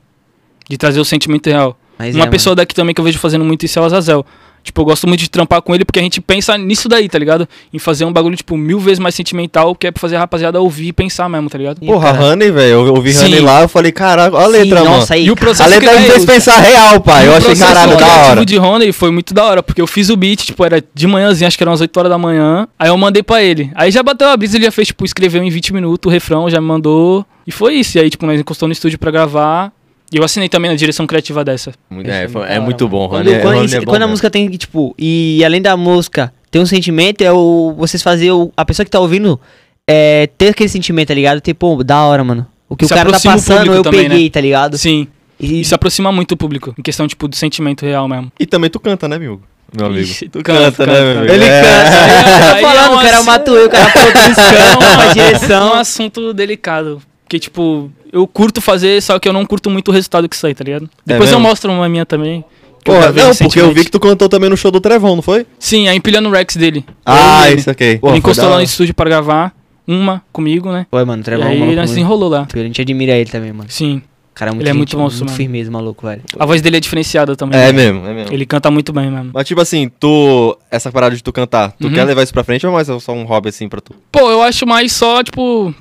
[0.69, 1.77] De trazer o sentimento real.
[1.99, 4.25] Mas Uma é, pessoa daqui também que eu vejo fazendo muito isso é o Azazel.
[4.63, 7.19] Tipo, eu gosto muito de trampar com ele porque a gente pensa nisso daí, tá
[7.19, 7.49] ligado?
[7.75, 10.61] Em fazer um bagulho, tipo, mil vezes mais sentimental, que é pra fazer a rapaziada
[10.61, 11.81] ouvir e pensar mesmo, tá ligado?
[11.81, 12.25] Porra, cara.
[12.27, 12.87] Honey, velho.
[12.87, 13.25] Eu ouvi Sim.
[13.27, 14.97] Honey lá, eu falei, caralho, olha a Sim, letra, mano.
[14.99, 17.25] nossa, aí, E o processo A letra me criativo- fez pensar real, pai.
[17.25, 18.47] E Eu o achei caralho, da hora.
[18.47, 21.49] de Honey foi muito da hora, porque eu fiz o beat, tipo, era de manhãzinha,
[21.49, 22.69] acho que eram umas 8 horas da manhã.
[22.79, 23.71] Aí eu mandei pra ele.
[23.75, 26.49] Aí já bateu a brisa, ele já fez, tipo, escreveu em 20 minutos o refrão,
[26.49, 27.27] já me mandou.
[27.47, 27.99] E foi isso.
[27.99, 29.73] E aí, tipo, nós encostou no estúdio pra gravar.
[30.13, 31.73] E eu assinei também na direção criativa dessa.
[32.05, 32.97] É, foi- é muito mano.
[32.99, 34.11] bom, Quando, é- quando, Honey isso- é bom quando a mesmo.
[34.11, 37.75] música tem, tipo, e além da música, tem um sentimento, é o.
[37.79, 39.41] Vocês fazer o, a pessoa que tá ouvindo
[39.89, 41.41] é, ter aquele sentimento, tá ligado?
[41.41, 42.47] Tipo, da hora, mano.
[42.69, 44.31] O que Se o cara tá passando, eu também, peguei, né?
[44.31, 44.79] tá ligado?
[44.79, 45.07] Sim.
[45.41, 48.31] E, Isso aproxima muito o público, em questão, tipo, do sentimento real mesmo.
[48.39, 49.41] E também tu canta, né, meu,
[49.77, 50.03] meu amigo?
[50.03, 51.33] Ixi, tu canta, canta, né, canta, meu amigo?
[51.35, 51.63] Ele É.
[51.63, 51.97] canta.
[51.97, 54.79] Eu Aí tô falando, é um o cara é o assunto- Matuê, o cara produção,
[55.01, 55.75] a É um direção.
[55.75, 57.03] assunto delicado.
[57.33, 60.55] Porque, tipo, eu curto fazer, só que eu não curto muito o resultado que sai,
[60.55, 60.87] tá ligado?
[61.07, 62.45] Depois eu mostro uma minha também.
[62.85, 65.23] que gravei não, porque eu vi que tu cantou também no show do Trevão, não
[65.23, 65.47] foi?
[65.59, 66.85] Sim, a empilhando o Rex dele.
[67.07, 67.61] Ah, Eu e ele.
[67.61, 67.99] isso aqui.
[68.03, 69.55] Ele encostou lá no estúdio pra gravar.
[69.87, 70.87] Uma comigo, né?
[70.91, 72.47] Foi, mano, e Trevão, aí maluco, nós se muito- enrolou lá.
[72.55, 73.71] A gente admira ele também, mano.
[73.71, 73.97] Sim.
[74.31, 75.37] O cara é muito, Ele é gente- muito monstro, muito mano.
[75.37, 76.23] firmeza, maluco, velho.
[76.39, 77.59] A voz dele é diferenciada também.
[77.59, 77.73] É né?
[77.73, 78.33] mesmo, é mesmo.
[78.35, 79.31] Ele canta muito bem mesmo.
[79.33, 80.57] Mas tipo assim, tu.
[80.71, 81.95] Essa parada de tu cantar, tu Uhum.
[81.95, 83.95] quer levar isso pra frente ou mais é só um hobby assim pra tu?
[84.13, 85.75] Pô, eu acho mais só, tipo,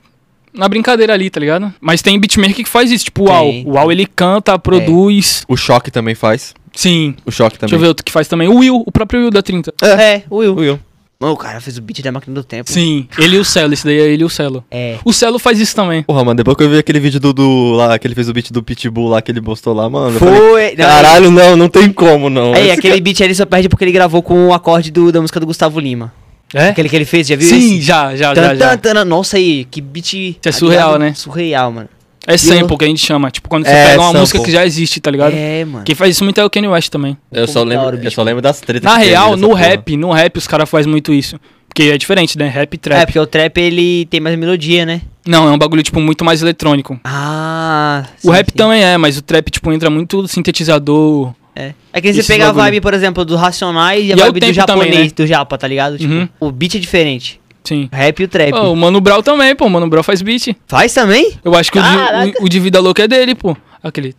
[0.54, 1.74] na brincadeira ali, tá ligado?
[1.80, 3.44] Mas tem beatmaker que faz isso, tipo o Uau.
[3.46, 3.64] Tem.
[3.66, 5.44] O Uau ele canta, produz.
[5.48, 6.54] O choque também faz.
[6.74, 7.16] Sim.
[7.26, 7.80] O choque Deixa eu também.
[7.82, 8.48] ver outro que faz também.
[8.48, 9.74] O Will, o próprio Will da 30.
[9.84, 10.54] É, o Will.
[10.54, 10.80] O Will.
[11.20, 12.72] Mano, o cara fez o beat da máquina do tempo.
[12.72, 13.08] Sim.
[13.16, 14.64] Ele e o Celo, esse daí é ele e o Celo.
[14.72, 14.98] É.
[15.06, 16.02] O Celo faz isso também.
[16.02, 18.34] Porra, mano, depois que eu vi aquele vídeo do, do lá, que ele fez o
[18.34, 20.18] beat do Pitbull lá, que ele postou lá, mano.
[20.18, 20.76] falei, Foi.
[20.76, 22.56] não, Caralho, não, não tem como, não.
[22.56, 25.22] Aí, Esse aquele beat ali só perde porque ele gravou com o acorde do, da
[25.22, 26.12] música do Gustavo Lima.
[26.54, 26.70] É?
[26.70, 27.82] Aquele que ele fez, já viu Sim, esse?
[27.82, 28.78] já, já, Tan, já, já.
[28.78, 30.38] tan, tan, Nossa, aí, que beat...
[30.46, 31.14] é surreal, né?
[31.14, 31.90] Surreal, mano.
[32.28, 33.32] É eu- sample que a gente chama.
[33.32, 34.20] Tipo, quando você É, pega uma sample.
[34.22, 35.34] música que já existe, tá ligado?
[35.36, 35.84] É, mano.
[35.86, 37.18] Quem faz isso muito é o Kanye West também.
[37.32, 38.84] Eu só hora lembro, o eu só lembro das tretas.
[38.84, 39.60] Na real, no porra.
[39.62, 41.40] rap, no rap os caras fazem muito isso.
[41.68, 42.48] Porque é diferente, né?
[42.50, 43.06] Rap e É, trap.
[43.06, 45.02] porque o trap ele tem mais melodia, né?
[45.26, 47.00] Não, é um bagulho, tipo, muito mais eletrônico.
[47.04, 48.04] Ah.
[48.24, 48.58] o sim, rap sim.
[48.58, 51.34] também é, mas o trap, tipo, entra muito sintetizador.
[51.56, 51.74] É.
[51.92, 52.62] É que você pega bagulho.
[52.62, 54.86] a vibe, por exemplo, do Racionais e a E é o vibe do tempo japonês,
[54.92, 55.12] também, né?
[55.16, 55.98] do japa, tá ligado?
[55.98, 56.30] Tipo, Uhum.
[56.40, 57.40] o beat é diferente.
[57.64, 57.88] Sim.
[57.92, 58.52] Rap e o trap.
[58.52, 59.66] Pô, o Mano Brown também, pô.
[59.66, 60.56] O Mano Brown faz beat.
[60.68, 61.34] Faz também?
[61.44, 62.42] Eu acho que o de, Caraca.
[62.42, 63.56] o, o de Vida Louca é dele, pô.
[63.84, 64.16] Aquele.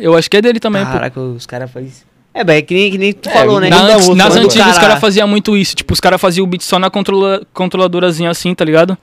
[0.00, 0.92] Eu acho que é dele também, pô.
[0.92, 1.90] Caraca, os caras fazem.
[2.34, 3.68] É, bem, é que nem, que nem tu É, falou, né?
[3.68, 5.74] na- música, nas antigas os Cara- caras faziam muito isso.
[5.74, 8.96] Tipo, os caras faziam o beat só na controla, controladorazinha assim, tá ligado?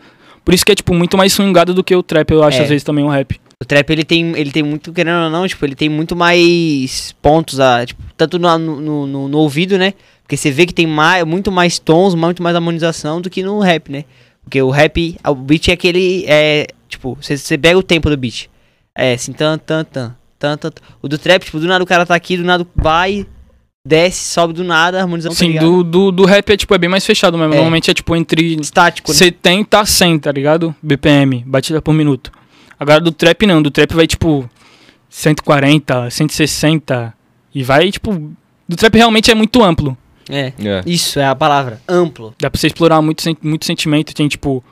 [0.44, 2.64] Por isso que é, tipo, muito mais swingado do que o trap, eu acho, É.
[2.64, 3.40] às vezes, também, o rap.
[3.62, 7.16] O trap, ele tem, ele tem muito, querendo ou não, tipo, ele tem muito mais
[7.22, 9.94] pontos, a, tipo, tanto no, no, no- no ouvido, né?
[10.24, 13.60] Porque você vê que tem mais, muito mais tons, muito mais harmonização do que no
[13.60, 14.04] rap, né?
[14.44, 18.18] Porque o rap, o beat é aquele, é, tipo, você, você pega o tempo do
[18.18, 18.50] beat.
[18.98, 20.72] É, assim, tan, tan, tan, tan, tan.
[21.02, 23.26] O do trap, tipo, do nada o cara tá aqui, do nada vai,
[23.88, 25.66] desce, sobe do nada, harmonização, tá Sim, ligado?
[25.66, 27.54] do, do, do rap é, tipo, é bem mais fechado mesmo.
[27.54, 27.56] É.
[27.56, 29.18] Normalmente é, tipo, entre Estático, né?
[29.18, 30.76] 70 a 100, tá ligado?
[30.84, 32.32] BPM, batida por minuto.
[32.80, 34.50] Agora do trap não, do trap vai, tipo,
[35.10, 37.14] 140, 160
[37.54, 38.32] e vai, tipo...
[38.68, 39.98] Do trap realmente é muito amplo.
[40.30, 40.82] É, É.
[40.88, 42.34] isso é a palavra, amplo.
[42.40, 44.14] Dá pra você explorar muito, sen- muito sentimento.
[44.14, 44.64] Tem, tipo,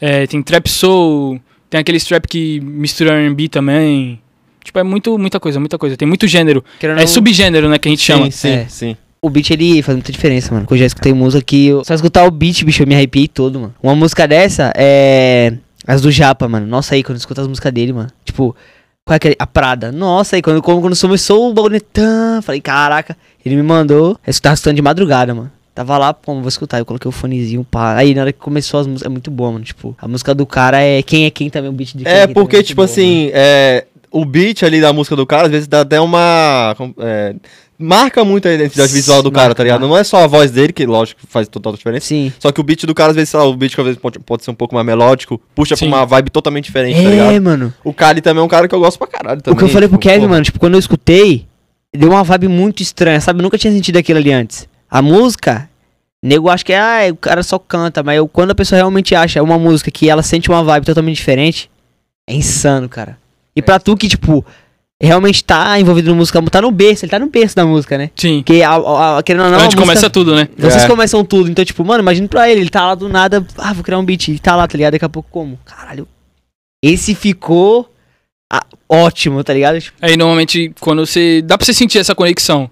[0.00, 1.40] é, tem trap soul,
[1.70, 4.20] tem aqueles trap que mistura R&B também.
[4.64, 5.96] Tipo, é muito, muita coisa, muita coisa.
[5.96, 6.64] Tem muito gênero.
[6.80, 8.24] Querendo É subgênero, né, que a gente chama.
[8.24, 8.66] Sim, sim, É.
[8.68, 8.96] sim.
[9.22, 10.66] O beat, ele faz muita diferença, mano.
[10.66, 11.66] Que eu já escutei música que...
[11.68, 11.84] Eu...
[11.84, 13.74] Só escutar o beat, bicho, eu me arrepiei todo, mano.
[13.82, 15.54] Uma música dessa é...
[15.86, 16.66] As do Japa, mano.
[16.66, 18.10] Nossa, aí, quando eu escuto as músicas dele, mano.
[18.24, 18.54] Tipo...
[19.04, 19.36] Qual é aquele?
[19.38, 19.92] A Prada.
[19.92, 21.80] Nossa, aí, quando, quando, quando começou o bagulho...
[21.80, 23.16] Tã, falei, caraca.
[23.44, 24.18] Ele me mandou...
[24.26, 25.52] Eu tava escutando de madrugada, mano.
[25.74, 26.78] Tava lá, pô, vou escutar.
[26.78, 27.94] Eu coloquei o fonezinho, pá.
[27.94, 29.06] Aí, na hora que começou as músicas...
[29.06, 29.64] É muito boa, mano.
[29.64, 29.96] Tipo...
[30.00, 31.02] A música do cara é...
[31.02, 33.30] Quem é quem também, o beat de quem É quem porque, também tipo boa, assim,
[33.32, 36.74] é, o beat ali da música do cara, às vezes dá até uma.
[36.98, 37.34] é,
[37.78, 39.86] marca muito a identidade visual do cara, tá ligado?
[39.86, 42.06] Não é só a voz dele, que lógico faz total diferença.
[42.06, 42.32] Sim.
[42.38, 44.00] Só que o beat do cara, às vezes, sei lá, o beat que às vezes
[44.00, 45.88] pode, pode ser um pouco mais melódico, puxa Sim.
[45.90, 47.42] pra uma vibe totalmente diferente, tá É, ligado?
[47.44, 47.74] mano.
[47.84, 49.54] O Kali também é um cara que eu gosto pra caralho também.
[49.54, 51.46] o que eu falei pro tipo, Kevin, pô, mano, tipo, quando eu escutei,
[51.94, 53.40] deu uma vibe muito estranha, sabe?
[53.40, 54.68] Eu nunca tinha sentido aquilo ali antes.
[54.90, 55.68] A música,
[56.22, 59.14] nego acha que é, ah, o cara só canta, mas eu, quando a pessoa realmente
[59.14, 61.70] acha uma música que ela sente uma vibe totalmente diferente,
[62.28, 63.18] é insano, cara.
[63.54, 64.44] E pra tu que, tipo,
[65.02, 68.10] realmente tá envolvido na música, tá no berço, ele tá no berço da música, né?
[68.16, 68.42] Sim.
[68.42, 70.48] Porque, a, a, a- querendo ou não, É a onde música- começa tudo, né?
[70.56, 70.86] vocês É.
[70.88, 73.84] começam tudo, então, tipo, mano, imagina pra ele, ele tá lá do nada, ah, vou
[73.84, 74.92] criar um beat, ele tá lá, tá ligado?
[74.92, 75.58] Daqui a pouco como?
[75.64, 76.08] Caralho.
[76.82, 77.90] Esse ficou
[78.52, 79.80] ah, ótimo, tá ligado?
[79.80, 81.42] Tipo, Aí normalmente quando você.
[81.42, 82.70] Dá pra você sentir essa conexão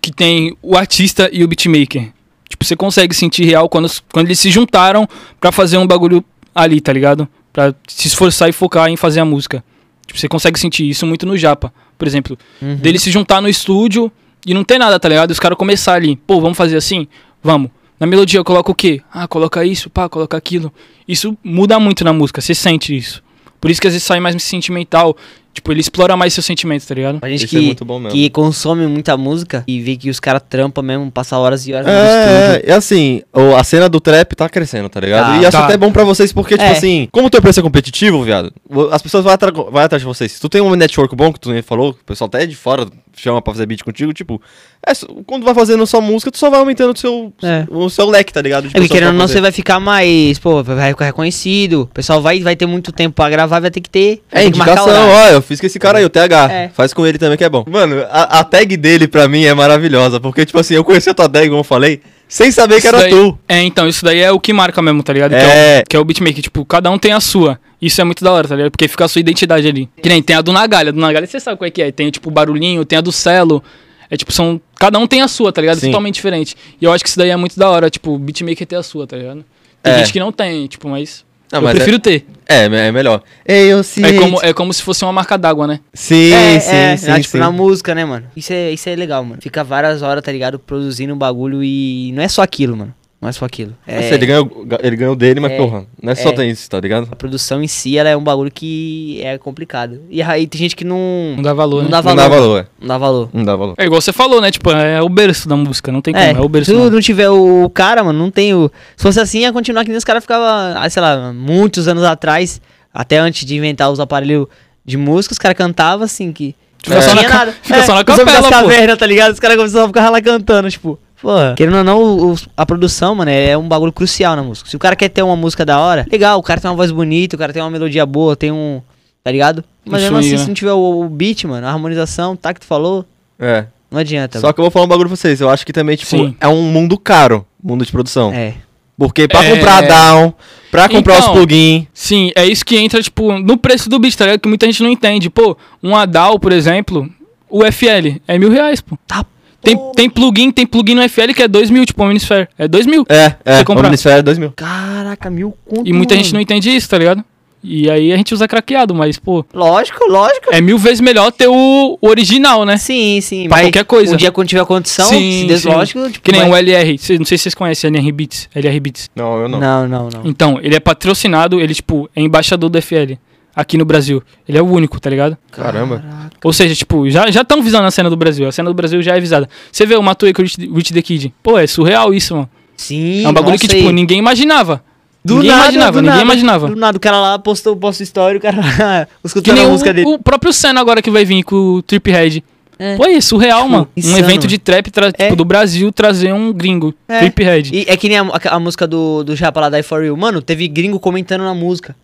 [0.00, 2.12] que tem o artista e o beatmaker.
[2.48, 5.08] Tipo, você consegue sentir real quando, quando eles se juntaram
[5.40, 6.22] pra fazer um bagulho
[6.54, 7.26] ali, tá ligado?
[7.52, 9.64] Pra se esforçar e focar em fazer a música.
[10.08, 11.72] Tipo, você consegue sentir isso muito no Japa.
[11.96, 12.76] Por exemplo, uhum.
[12.76, 14.10] dele se juntar no estúdio
[14.46, 15.30] e não tem nada, tá ligado?
[15.30, 17.06] E os caras começar ali, pô, vamos fazer assim?
[17.42, 17.70] Vamos.
[18.00, 19.02] Na melodia eu coloco o quê?
[19.12, 20.72] Ah, coloca isso, pá, coloca aquilo.
[21.06, 23.22] Isso muda muito na música, você sente isso.
[23.60, 25.16] Por isso que às vezes sai mais sentimental.
[25.58, 27.18] Tipo, ele explora mais seus sentimentos, tá ligado?
[27.20, 28.12] A gente Isso é que, muito bom mesmo.
[28.16, 31.86] que consome muita música e vê que os caras trampam mesmo, passam horas e horas
[31.86, 32.08] no estúdio.
[32.14, 33.22] É, é, e assim,
[33.58, 35.26] a cena do trap tá crescendo, tá ligado?
[35.34, 35.36] Tá.
[35.42, 35.64] e acho Tá.
[35.64, 36.72] até bom pra vocês, porque, tipo É.
[36.72, 38.52] assim, como o teu preço é competitivo, viado,
[38.92, 40.30] as pessoas vão, atra- vai atrás de vocês.
[40.32, 42.86] Se tu tem um network bom, que tu nem falou, o pessoal até de fora
[43.20, 44.40] chama pra fazer beat contigo, tipo,
[44.86, 44.92] é,
[45.26, 47.64] quando vai fazendo só música, tu só vai aumentando o seu, É.
[47.70, 48.66] o seu leque, tá ligado?
[48.66, 51.82] É pessoas querendo ou não, você vai ficar mais, pô, vai ficar reconhecido.
[51.82, 54.22] O pessoal vai, vai ter muito tempo pra gravar, vai ter que ter.
[54.30, 56.52] É, que indicação, ó, eu fiz com esse cara aí, o TH.
[56.52, 56.68] É.
[56.70, 57.64] Faz com ele também que é bom.
[57.68, 61.14] Mano, a, a tag dele pra mim é maravilhosa, porque, tipo assim, eu conheci a
[61.14, 63.38] tua tag, como eu falei, sem saber que Isso era daí- tu.
[63.48, 65.30] É, então, isso daí é o que marca mesmo, tá ligado?
[65.30, 65.40] Que, é
[65.78, 65.80] É.
[65.80, 66.42] o, que é o beatmaker.
[66.42, 67.58] Tipo, cada um tem a sua.
[67.80, 68.70] Isso é muito da hora, tá ligado?
[68.72, 69.88] Porque fica a sua identidade ali.
[70.02, 70.92] Que nem tem a do Nagalha.
[70.92, 71.92] Do Nagalha você sabe qual é que é.
[71.92, 73.62] Tem, tipo, o barulhinho, tem a do Celo.
[74.10, 74.60] É tipo, são.
[74.76, 75.78] Cada um tem a sua, tá ligado?
[75.78, 75.86] Sim.
[75.86, 76.56] Totalmente diferente.
[76.80, 78.82] E eu acho que isso daí é muito da hora, tipo, o beatmaker ter a
[78.82, 79.44] sua, tá ligado?
[79.82, 79.98] Tem É.
[79.98, 81.24] gente que não tem, tipo, mas.
[81.52, 82.26] Não, eu mas prefiro ter.
[82.46, 83.22] É, é, é melhor.
[83.46, 84.04] Ei, eu sim.
[84.04, 85.80] É como, é como se fosse uma marca d'água, né?
[85.94, 87.38] Sim, é, sim, é, sim, é, tipo, sim.
[87.38, 88.26] na música, né, mano?
[88.36, 89.40] Isso é, isso é legal, mano.
[89.40, 90.58] Fica várias horas, tá ligado?
[90.58, 92.94] Produzindo um bagulho e não é só aquilo, mano.
[93.20, 93.74] Não é só aquilo.
[93.84, 94.48] É, ele, ganhou,
[94.80, 95.56] ele ganhou dele, mas É.
[95.56, 96.32] porra, não é só É.
[96.32, 97.08] tem isso, tá ligado?
[97.10, 100.00] A produção em si, ela é um bagulho que é complicado.
[100.08, 101.34] E aí tem gente que não...
[101.34, 101.90] Não dá valor, Não né?
[101.90, 102.16] dá Não valor.
[102.16, 103.28] dá valor, Não dá valor.
[103.32, 103.74] não dá valor.
[103.76, 104.52] É igual você falou, né?
[104.52, 105.90] Tipo, é o berço da música.
[105.90, 106.24] Não tem como.
[106.24, 106.70] É, É, o berço.
[106.70, 106.90] se mano.
[106.92, 108.70] não tiver o cara, mano, não tem o...
[108.96, 112.04] Se fosse assim, ia continuar que nem os caras ficavam, ah, sei lá, muitos anos
[112.04, 112.60] atrás,
[112.94, 114.46] até antes de inventar os aparelhos
[114.84, 116.54] de música, os caras cantavam assim, que...
[116.80, 117.54] Fica não só na tinha ca- nada.
[117.60, 118.48] fica só na capela, pô.
[118.48, 119.32] cavernas, tá ligado?
[119.32, 120.96] Os caras começavam a ficar lá cantando, tipo...
[121.20, 122.02] Pô, querendo ou não,
[122.32, 124.70] o- a produção, mano, é um bagulho crucial na música.
[124.70, 126.90] Se o cara quer ter uma música da hora, legal, o cara tem uma voz
[126.92, 128.80] bonita, o cara tem uma melodia boa, tem um.
[129.24, 129.64] Tá ligado?
[129.84, 130.38] Mas Isso mesmo assim, aí, né?
[130.42, 133.04] se não tiver o, o beat, mano, a harmonização, tá que tu falou,
[133.38, 133.66] É.
[133.90, 134.38] não adianta.
[134.40, 135.40] Só que eu vou falar um bagulho pra vocês.
[135.40, 136.34] Eu acho que também, tipo, Sim.
[136.40, 138.32] é um mundo caro, mundo de produção.
[138.32, 138.54] É.
[138.96, 139.54] Porque pra É.
[139.54, 140.32] comprar down,
[140.70, 141.86] pra comprar Então, os plugins.
[141.92, 144.40] Sim, é isso que entra, tipo, no preço do beat, tá ligado?
[144.40, 145.28] Que muita gente não entende.
[145.28, 147.08] Pô, um ADAL, por exemplo,
[147.50, 148.96] o FL é mil reais, pô.
[149.06, 149.26] Tá.
[149.60, 149.92] Tem, Pô.
[149.94, 152.48] tem plugin, tem plugin no FL que é dois mil, tipo, o Omnisphere.
[152.56, 153.04] É dois mil.
[153.08, 153.64] É, é.
[153.68, 154.52] Omnisphere é 2 mil.
[154.54, 155.88] Caraca, mil conto.
[155.88, 156.24] E muita mano.
[156.24, 157.24] gente não entende isso, tá ligado?
[157.62, 160.46] E aí a gente usa craqueado, mas, pô, Lógico, lógico.
[160.52, 162.76] é mil vezes melhor ter o, o original, né?
[162.76, 163.48] Sim, sim.
[163.48, 164.14] Pra mas qualquer coisa.
[164.14, 165.68] Um dia quando tiver condição, Sim, se Deus, sim.
[165.68, 166.08] lógico.
[166.08, 166.96] Tipo, Que nem vai- o LR.
[166.96, 168.48] Cê- não sei se vocês conhecem LR Beats.
[168.54, 169.10] LR Beats.
[169.14, 169.58] Não, eu não.
[169.58, 170.20] Não, não, não.
[170.24, 173.18] Então, ele é patrocinado, ele, tipo, é embaixador do FL
[173.60, 174.22] aqui no Brasil.
[174.48, 175.36] Ele é o único, tá ligado?
[175.50, 176.02] Caramba.
[176.44, 178.46] Ou seja, tipo, já já estão visando a cena do Brasil.
[178.48, 179.48] A cena do Brasil já é visada.
[179.72, 181.34] Você vê o Matuei com o Rich, Rich the Kid.
[181.42, 182.48] Pô, é surreal isso, mano.
[182.76, 183.24] Sim.
[183.24, 183.92] é um bagulho nossa, que, tipo, aí.
[183.92, 184.82] ninguém imaginava.
[185.24, 186.68] ninguém imaginava, do ninguém nada, imaginava.
[186.68, 189.68] Do nada, o cara lá postou, postou story, o cara lá Que escutando nem a
[189.68, 190.06] o, música dele.
[190.08, 192.44] o próprio Senna agora que vai vir com o Trip Head.
[192.78, 192.96] É.
[192.96, 193.88] Pô, é surreal, Tipo, mano.
[193.96, 195.24] insano, um evento de trap tra- É.
[195.24, 196.94] tipo, do Brasil trazer um gringo.
[197.08, 197.18] É.
[197.18, 197.70] Trip Head.
[197.76, 200.16] E é que nem a, a- a música do, do Japa lá, Die For You.
[200.16, 201.96] Mano, teve gringo comentando na música.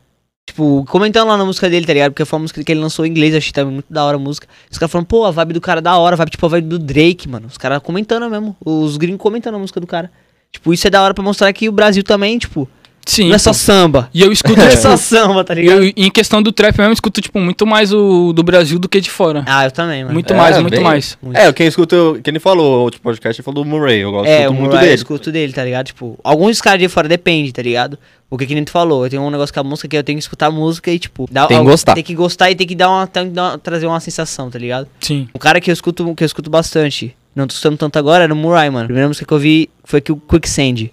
[0.47, 2.12] Tipo, comentando lá na música dele, tá ligado?
[2.12, 4.20] Porque foi uma música que ele lançou em inglês, achei tava muito da hora a
[4.20, 4.47] música.
[4.70, 6.49] Os caras falando, pô, a vibe do cara é da hora, a vibe tipo a
[6.51, 7.47] vibe do Drake, mano.
[7.47, 8.55] Os caras comentando mesmo.
[8.64, 10.12] Os gringos comentando a música do cara.
[10.53, 12.68] Tipo, isso é da hora pra mostrar que o Brasil também, tipo,
[13.07, 13.28] Sim.
[13.28, 14.09] não é só samba.
[14.14, 15.82] E eu escuto, Não é tipo, só samba, tá ligado?
[15.84, 18.88] eu, em questão do trap mesmo, eu escuto, tipo, muito mais o do Brasil do
[18.88, 19.42] que de fora.
[19.46, 20.14] Ah, eu também, mano.
[20.14, 21.18] muito É, mais, muito bem- mais.
[21.32, 24.00] É, quem escuta, quem ele falou, o outro podcast, ele falou do Murray.
[24.00, 24.94] Eu gosto É, escuto o muito Murray, eu dele.
[24.94, 25.86] escuto dele, tá ligado?
[25.86, 27.98] Tipo, alguns caras de fora depende, tá ligado?
[28.30, 30.18] Porque que nem tu falou, eu tenho um negócio com a música que eu tenho
[30.18, 31.94] que escutar a música e, tipo, dar, Tem que gostar.
[31.94, 34.50] Tem que gostar e tem que dar uma, tem que dar uma- trazer uma sensação,
[34.50, 34.88] tá ligado?
[35.00, 35.28] Sim.
[35.34, 38.32] Um cara que eu escuto, que eu escuto bastante, não tô escutando tanto agora, era
[38.32, 38.84] o Murray, mano.
[38.84, 40.90] A primeira música que eu vi foi que o Quicksand.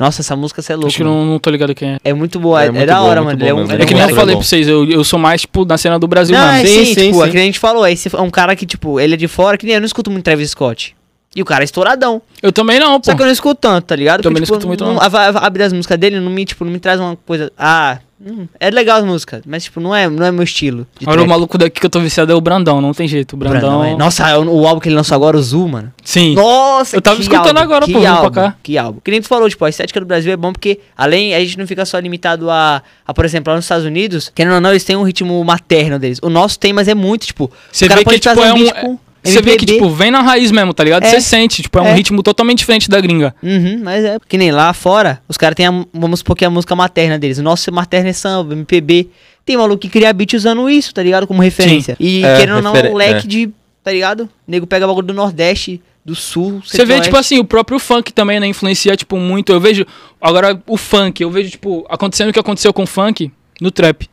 [0.00, 0.88] Nossa, essa música você é louco.
[0.88, 1.16] Acho que mano.
[1.18, 1.98] não, não tô ligado quem é.
[2.02, 3.38] É muito boa, É é, é da hora, mano.
[3.44, 4.40] É um, ele É que nem eu falei bom.
[4.40, 6.66] pra vocês, eu, eu sou mais, tipo, da cena do Brasil Não, mesmo.
[6.66, 7.22] é Sim, sim, sim, tipo, sim.
[7.22, 9.28] é que nem a gente falou, esse é um cara que, tipo, ele é de
[9.28, 10.96] fora, que nem eu não escuto muito Travis Scott.
[11.36, 12.20] E o cara é estouradão.
[12.42, 13.04] Eu também não, pô.
[13.10, 14.22] Só que eu não escuto tanto, tá ligado?
[14.22, 14.94] Também não Porque, escuto muito, não.
[14.94, 15.00] não.
[15.02, 17.52] A a vibe das músicas dele não me, tipo, não me traz uma coisa.
[17.56, 20.86] Ah, hum, é legal as músicas, mas, tipo, não é, não é meu estilo.
[21.02, 23.34] Agora o maluco daqui que eu tô viciado é o Brandão, não tem jeito.
[23.34, 23.60] O Brandão.
[23.60, 23.96] Brandão, é.
[23.96, 25.92] Nossa, o, o álbum que ele lançou agora, o Zu, mano.
[26.04, 26.34] Sim.
[26.34, 28.56] Nossa, Eu tava escutando álbum, agora, que pô, vindo pra álbum, cá.
[28.62, 29.00] Que álbum.
[29.02, 31.58] Que nem tu falou, tipo, a estética do Brasil é bom porque, além, a gente
[31.58, 34.70] não fica só limitado a, a por exemplo, lá nos Estados Unidos, querendo ou não,
[34.70, 36.18] eles têm um ritmo materno deles.
[36.22, 38.52] O nosso tem, mas é muito, tipo, Você o cara vê pode que, tipo, é
[38.52, 41.04] um beat com Você vê que, tipo, vem na raiz mesmo, tá ligado?
[41.04, 41.08] É.
[41.10, 41.92] Você sente, tipo, é um É.
[41.94, 43.34] ritmo totalmente diferente da gringa.
[43.42, 46.46] Uhum, mas é, que nem lá fora, os caras têm, a, vamos supor que é
[46.46, 47.38] a música materna deles.
[47.38, 49.08] O nosso materno é samba, MPB.
[49.44, 51.26] Tem maluco que cria beat usando isso, tá ligado?
[51.26, 51.96] Como referência.
[52.00, 53.28] E É, querendo ou não, referen- um leque é.
[53.28, 53.50] de,
[53.84, 54.22] tá ligado?
[54.24, 58.10] O nego pega bagulho do Nordeste, do Sul, Você vê, tipo assim, o próprio funk
[58.14, 59.52] também, né, influencia, tipo, muito.
[59.52, 59.84] Eu vejo,
[60.20, 64.08] agora, o funk, eu vejo, tipo, acontecendo o que aconteceu com o funk no trap,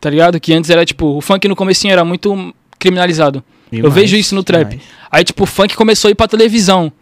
[0.00, 0.38] tá ligado?
[0.38, 3.42] Que antes era, tipo, o funk no comecinho era muito criminalizado.
[3.72, 4.70] Eu vejo isso no trap.
[4.70, 4.88] demais.
[5.10, 6.92] Aí, tipo, o funk começou a ir pra televisão.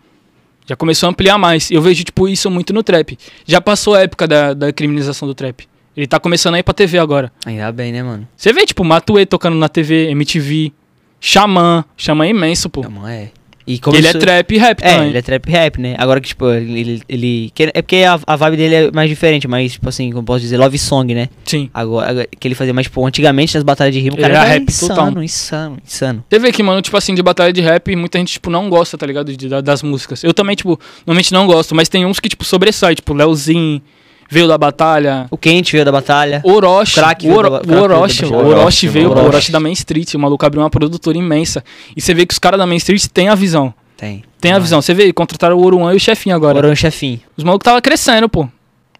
[0.67, 1.71] Já começou a ampliar mais.
[1.71, 3.19] Eu vejo, tipo, isso muito no trap.
[3.45, 5.69] Já passou a época da, da criminalização do trap.
[5.97, 7.33] Ele tá começando a ir pra TV agora.
[7.45, 8.27] Ainda bem, né, mano?
[8.37, 10.73] Você vê, tipo, Matuê tocando na TV, MTV,
[11.21, 11.85] Xamã.
[11.97, 12.83] Xamã é imenso, pô.
[12.89, 13.31] Não, é.
[13.75, 15.09] E Que ele é trap e rap É, também.
[15.11, 15.95] ele é trap rap, né?
[15.99, 17.03] Agora que, tipo, ele.
[17.09, 20.41] ele, é porque a, a vibe dele é mais diferente, mas, tipo assim, como posso
[20.41, 21.29] dizer, love song, né?
[21.45, 21.71] Sim.
[21.73, 24.43] Agora, agora- que ele fazia mais, tipo, antigamente nas batalhas de rima, o cara era
[24.45, 25.23] era rap insano, total.
[25.23, 26.25] insano, insano.
[26.29, 28.97] Você vê que, mano, tipo assim, de batalha de rap, muita gente, tipo, não gosta,
[28.99, 29.35] tá ligado?
[29.37, 30.25] De- da- das músicas.
[30.25, 33.81] Eu também, tipo, normalmente não gosto, mas tem uns que, tipo, sobressai, tipo, Leozinho,
[34.31, 35.27] veio da batalha.
[35.31, 36.41] O Quente veio da batalha.
[36.45, 39.05] Orochi, O Crack o, Oro, da- o Crack veio da Orochi, o Orochi Orochi, veio,
[39.09, 39.29] pô, o Orochi.
[39.29, 41.63] Orochi da Main Street, o maluco abriu uma produtora imensa.
[41.97, 43.75] E você vê que os caras da Main Street têm a visão.
[43.97, 44.23] Tem.
[44.41, 44.81] Tem a visão.
[44.81, 46.59] Você vê, contrataram o Oruan e o chefinho agora.
[46.59, 47.21] Agora um chefinho.
[47.37, 48.49] Os malucos tava crescendo, pô.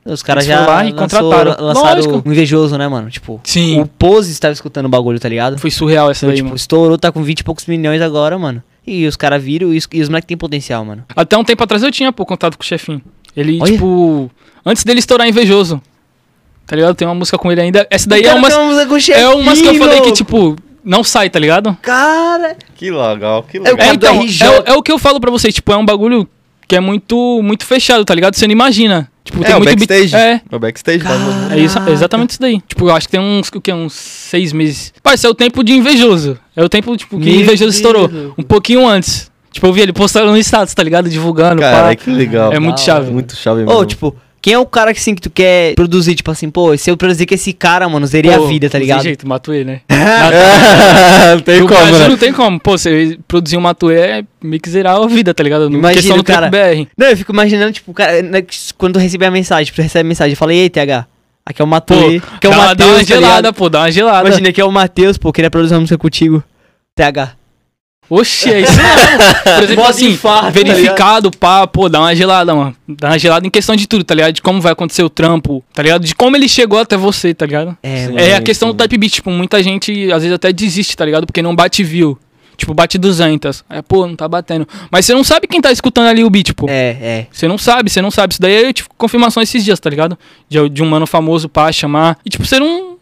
[0.05, 1.57] Os caras já lá e lançou- contrataram.
[1.65, 2.23] lançaram Lógico.
[2.27, 3.11] o Invejoso, né, mano?
[3.11, 3.81] Tipo, Sim.
[3.81, 5.59] o Pose estava escutando o bagulho, tá ligado?
[5.59, 6.57] Foi surreal essa Então, daí, tipo, mano.
[6.57, 8.63] estourou, tá com 20 e poucos milhões agora, mano.
[8.87, 11.05] E os caras viram e os, e os moleques têm potencial, mano.
[11.15, 13.01] Até um tempo atrás eu tinha, pô, contato com o chefinho.
[13.37, 13.73] Ele, Olha.
[13.73, 14.31] tipo.
[14.65, 15.81] Antes dele estourar invejoso.
[16.67, 16.95] Tá ligado?
[16.95, 17.87] Tem uma música com ele ainda.
[17.91, 18.49] Essa daí O é uma.
[18.49, 21.77] tem uma música com É umas que eu falei que, tipo, não sai, tá ligado?
[21.83, 23.87] Cara, Que legal, que É o legal.
[23.87, 26.29] É, então, é, é o que eu falo pra vocês, tipo, é um bagulho
[26.69, 28.35] que é muito, muito fechado, tá ligado?
[28.37, 29.11] Você não imagina.
[29.25, 30.15] Tipo, É, o muito backstage.
[30.17, 31.05] É, É o backstage
[31.53, 31.93] é isso- Caraca.
[31.93, 32.61] exatamente isso daí.
[32.67, 34.93] Tipo, eu acho que tem uns, o que, uns seis meses.
[35.03, 36.39] Parece, é o tempo de invejoso.
[36.57, 37.75] É o tempo, tipo, que Meu invejoso Deus.
[37.77, 38.11] estourou.
[38.39, 39.30] Um pouquinho antes.
[39.53, 41.09] Tipo, eu vi ele postando no status, tá ligado?
[41.09, 41.95] Divulgando, Cara, pá.
[41.97, 42.53] que legal.
[42.53, 43.11] É muito Da chave.
[43.11, 43.85] Muito chave Ô, mesmo.
[43.87, 46.15] tipo, Quem é o cara que, assim, que tu quer produzir?
[46.15, 48.79] Tipo assim, pô, se eu produzir com esse cara, mano, zerei a Pô, vida, tá
[48.79, 48.99] ligado?
[48.99, 49.81] Tem jeito, Matuê, né?
[51.35, 52.09] não tem como, né?
[52.09, 52.59] não tem como.
[52.61, 55.67] Pô, você produzir um Matuê é meio que zerar a vida, tá ligado?
[55.67, 56.87] Imagina questão o do cara- BR.
[56.97, 58.43] Não, eu fico imaginando, tipo, o cara, né,
[58.79, 61.07] quando tu recebe a mensagem, tipo, tu recebe a mensagem, eu falei, ei, TH,
[61.45, 63.55] aqui é o Pô, Matuê, que é o dá, dá uma tá gelada, ligado?
[63.55, 64.27] pô, dá uma gelada.
[64.29, 66.43] Imagina, aqui é o Matheus, pô, queria produzir uma música contigo,
[66.95, 67.33] TH.
[68.11, 69.35] Oxi, é isso mesmo.
[69.55, 72.75] Por exemplo, Modo assim, infarto, tá verificado, pá, pô, dá uma gelada, mano.
[72.89, 74.33] Dá uma gelada em questão de tudo, tá ligado?
[74.33, 76.05] De como vai acontecer o trampo, tá ligado?
[76.05, 77.79] De como ele chegou até você, tá ligado?
[77.83, 78.19] É, Sim.
[78.19, 78.75] É a questão sim.
[78.75, 81.25] do type beat, tipo, muita gente às vezes até desiste, tá ligado?
[81.25, 82.19] Porque não bate view.
[82.61, 83.65] Tipo, bate 200.
[83.71, 84.69] Aí, pô, não tá batendo.
[84.91, 86.67] Mas você não sabe quem tá escutando ali o beat, pô.
[86.69, 87.27] É, é.
[87.33, 88.35] Você não sabe, você não sabe.
[88.35, 90.19] Isso daí eu tive confirmação esses dias, tá ligado?
[90.47, 92.19] De, de um mano famoso pra chamar.
[92.23, 92.99] E tipo, você não.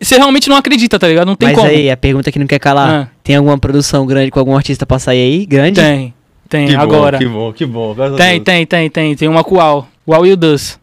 [0.00, 1.26] Você realmente não acredita, tá ligado?
[1.26, 1.68] Não tem Mas como.
[1.68, 3.08] aí, a pergunta que não quer calar, Ah.
[3.24, 5.46] tem alguma produção grande com algum artista pra sair aí?
[5.46, 5.80] Grande?
[5.80, 6.14] Tem,
[6.48, 7.18] tem, Que bom, agora.
[7.18, 7.92] que bom, que bom.
[7.94, 9.16] graças a Tem, tem, tem, tem.
[9.16, 9.88] Tem uma com o Al.
[10.06, 10.78] O Al e o Dus.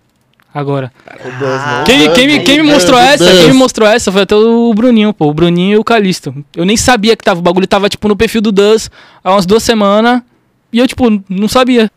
[0.54, 0.92] Agora.
[1.08, 3.24] Ah, Quem, me- quem, me- quem me Deus, mostrou essa?
[3.32, 5.28] Quem me mostrou essa foi até o Bruninho, pô.
[5.28, 6.34] O Bruninho e o Calisto.
[6.56, 7.40] Eu nem sabia que tava.
[7.40, 8.90] O bagulho tava, tipo, no perfil do Dus
[9.24, 10.22] há umas duas semanas.
[10.74, 11.90] E eu, tipo, não sabia.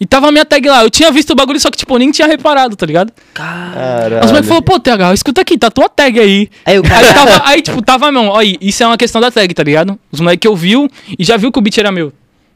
[0.00, 0.84] E tava a minha tag lá.
[0.84, 3.12] Eu tinha visto o bagulho, só que, tipo, eu nem tinha reparado, tá ligado?
[3.34, 4.20] Caralho.
[4.20, 6.48] Os moleques falaram, pô, TH, escuta aqui, tá tua tag aí.
[6.64, 7.14] Aí o Aí, cara...
[7.14, 8.28] tava, aí, tipo, tava mesmo.
[8.30, 9.98] Ó, isso é uma questão da tag, tá ligado?
[10.12, 10.88] Os moleques ouviu
[11.18, 12.12] e já viu que o beat era meu.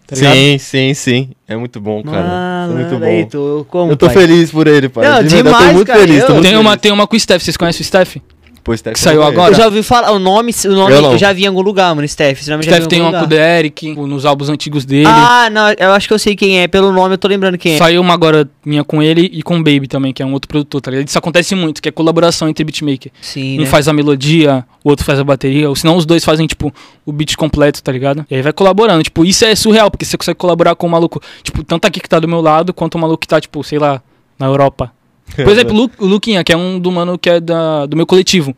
[0.07, 0.15] Tá?
[0.17, 1.31] Sim, sim, sim.
[1.49, 2.19] É muito bom, cara.
[2.67, 3.29] Isso é muito Mano, aí, bom.
[3.29, 4.15] tu, como, Eu tô pai?
[4.15, 5.05] feliz por ele, pai.
[5.09, 6.21] Não, De verdade, demais, tô muito cara, feliz.
[6.21, 8.17] eu- Tô muito Tem uma, tem uma com o Steph, vocês conhecem o Steph?
[8.65, 9.53] Pô, Steph, que saiu agora.
[9.53, 12.07] Eu já ouvi falar, o nome, o nome Eu já vi em algum lugar, mano,
[12.07, 12.41] Steph.
[12.41, 15.09] Esse nome Steph tem uma com o Eric, nos álbuns antigos dele.
[15.09, 16.69] Ah, não, eu acho que eu sei quem é.
[16.69, 17.79] Pelo nome eu tô lembrando quem é.
[17.79, 20.47] Saiu uma agora minha com ele e com o Baby também, que é um outro
[20.49, 21.09] produtor, tá ligado?
[21.09, 23.11] Isso acontece muito, que é colaboração entre beatmaker.
[23.21, 23.67] Sim, Um né?
[23.67, 26.73] faz a melodia, o outro faz a bateria, ou senão os dois fazem, tipo,
[27.05, 28.25] o beat completo, tá ligado?
[28.31, 29.03] E aí vai colaborando.
[29.03, 32.09] Tipo, isso é surreal, porque você consegue colaborar com o maluco, tipo, tanto aqui que
[32.09, 34.01] tá do meu lado, quanto o maluco que tá, tipo, sei lá,
[34.39, 34.93] na Europa.
[35.35, 37.97] Por exemplo, o Lu- o Luquinha, que é um do mano que é da, do
[37.97, 38.55] meu coletivo.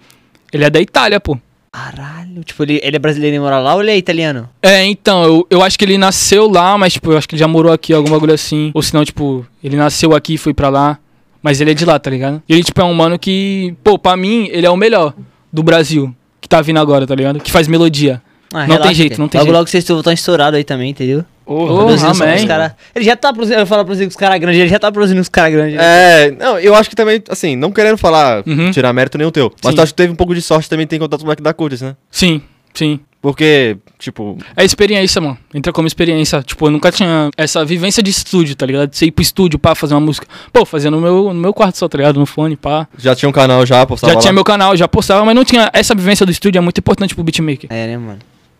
[0.53, 1.39] Ele é da Itália, pô.
[1.73, 4.49] Caralho, tipo, ele, ele é brasileiro e mora lá ou ele é italiano?
[4.63, 7.41] É, então, eu, eu acho que ele nasceu lá, mas, tipo, eu acho que ele
[7.41, 8.71] já morou aqui, algum bagulho assim.
[8.73, 10.99] Ou senão, tipo, ele nasceu aqui e foi pra lá.
[11.43, 12.41] Mas ele é de lá, tá ligado?
[12.49, 15.15] E ele, tipo, é um mano que, pô, pra mim, ele é o melhor
[15.53, 16.15] do Brasil.
[16.41, 17.41] Que tá vindo agora, tá ligado?
[17.41, 18.23] Que faz melodia.
[18.53, 19.57] Ah, Não tem jeito, não tem logo, jeito.
[19.59, 21.25] Logo vocês estão estourados aí também, entendeu?
[21.47, 22.47] Oh, os amém.
[22.47, 24.91] cara- Ele já tá produzindo, eu falo produzindo com os caras grandes, ele já tá
[24.91, 25.77] produzindo com os caras grandes.
[25.79, 28.71] É, não, eu acho que também, assim, não querendo falar, Uhum.
[28.71, 29.77] tirar mérito nenhum teu, mas Sim.
[29.77, 31.53] tu acho que teve um pouco de sorte também tem contato com o moleque da
[31.53, 31.97] Curtis, né?
[32.11, 32.41] Sim,
[32.73, 33.01] sim.
[33.21, 35.39] Porque, tipo, É experiência, mano.
[35.55, 36.43] Entra como experiência.
[36.43, 38.91] Tipo, eu nunca tinha essa vivência de estúdio, tá ligado?
[38.91, 40.27] De você ir pro estúdio, pá, fazer uma música.
[40.53, 42.21] Pô, fazia no meu, no meu quarto só, tá ligado?
[42.21, 42.87] No fone, pá.
[42.99, 44.35] já tinha um canal já, postava já tinha lá.
[44.35, 45.71] meu canal, já postava, mas não tinha.
[45.73, 47.67] Essa vivência do estúdio é muito importante pro beatmaker.
[47.73, 48.19] É, né, mano?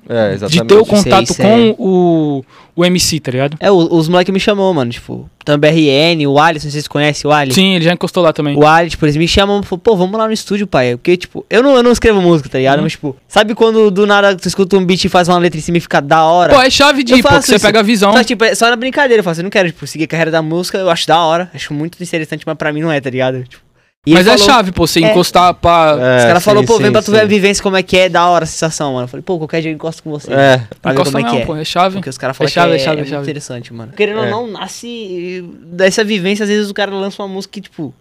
[0.09, 0.67] É, de exatamente.
[0.67, 1.75] ter o contato isso com é.
[1.79, 2.45] o,
[2.77, 3.57] o MC, tá ligado?
[3.59, 7.55] É, os moleques me chamou, mano, tipo, também RN, o Alisson, vocês conhecem o Alisson?
[7.55, 8.57] Sim, ele já encostou lá também.
[8.57, 10.97] O Ali, tipo, eles me chamam, falam, pô, vamos lá no estúdio, pai.
[10.97, 12.79] Porque, tipo, eu não, eu não escrevo música, tá ligado?
[12.79, 12.85] Uhum.
[12.85, 15.63] Mas, tipo, sabe quando do nada tu escuta um beat e faz uma letra em
[15.63, 16.55] cima e fica da hora?
[16.55, 18.13] Pô, é chave de pô, você pega a visão.
[18.13, 20.31] Só, tipo, é só na brincadeira, eu faço, eu não quero, tipo, seguir a carreira
[20.31, 23.11] da música, eu acho da hora, acho muito interessante, mas pra mim não é, tá
[23.11, 23.43] ligado?
[23.45, 23.63] Tipo,
[24.07, 25.11] e Mas é falou- chave, pô, você É.
[25.11, 25.97] encostar pra.
[25.99, 27.13] É, Os caras falaram, pô, sim, vem pra tu sim.
[27.13, 29.05] ver a vivência como é que é, da hora a sensação, mano.
[29.05, 30.33] Eu falei, pô, qualquer dia eu encosto com você.
[30.33, 31.47] É, Pra ver encosta como é que não, é.
[31.47, 31.95] pô, é chave.
[31.97, 33.23] Porque os caras É falam chave, que é chave, é chave.
[33.23, 33.93] interessante, mano.
[33.97, 34.31] Querendo ou É.
[34.31, 37.95] não, nasce dessa vivência, às vezes o cara lança uma música que, tipo,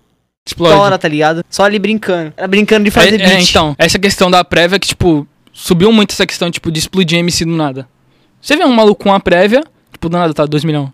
[0.45, 0.73] Explode.
[0.75, 1.43] da hora, tá ligado?
[1.49, 2.33] Só ali brincando.
[2.35, 3.49] Era brincando de fazer é, é, beat.
[3.49, 7.45] então, essa questão da prévia que, tipo, subiu muito essa questão, tipo, de explodir MC
[7.45, 7.87] do nada.
[8.41, 10.89] Você vê um maluco com uma prévia, tipo, do nada tá 2 milhões.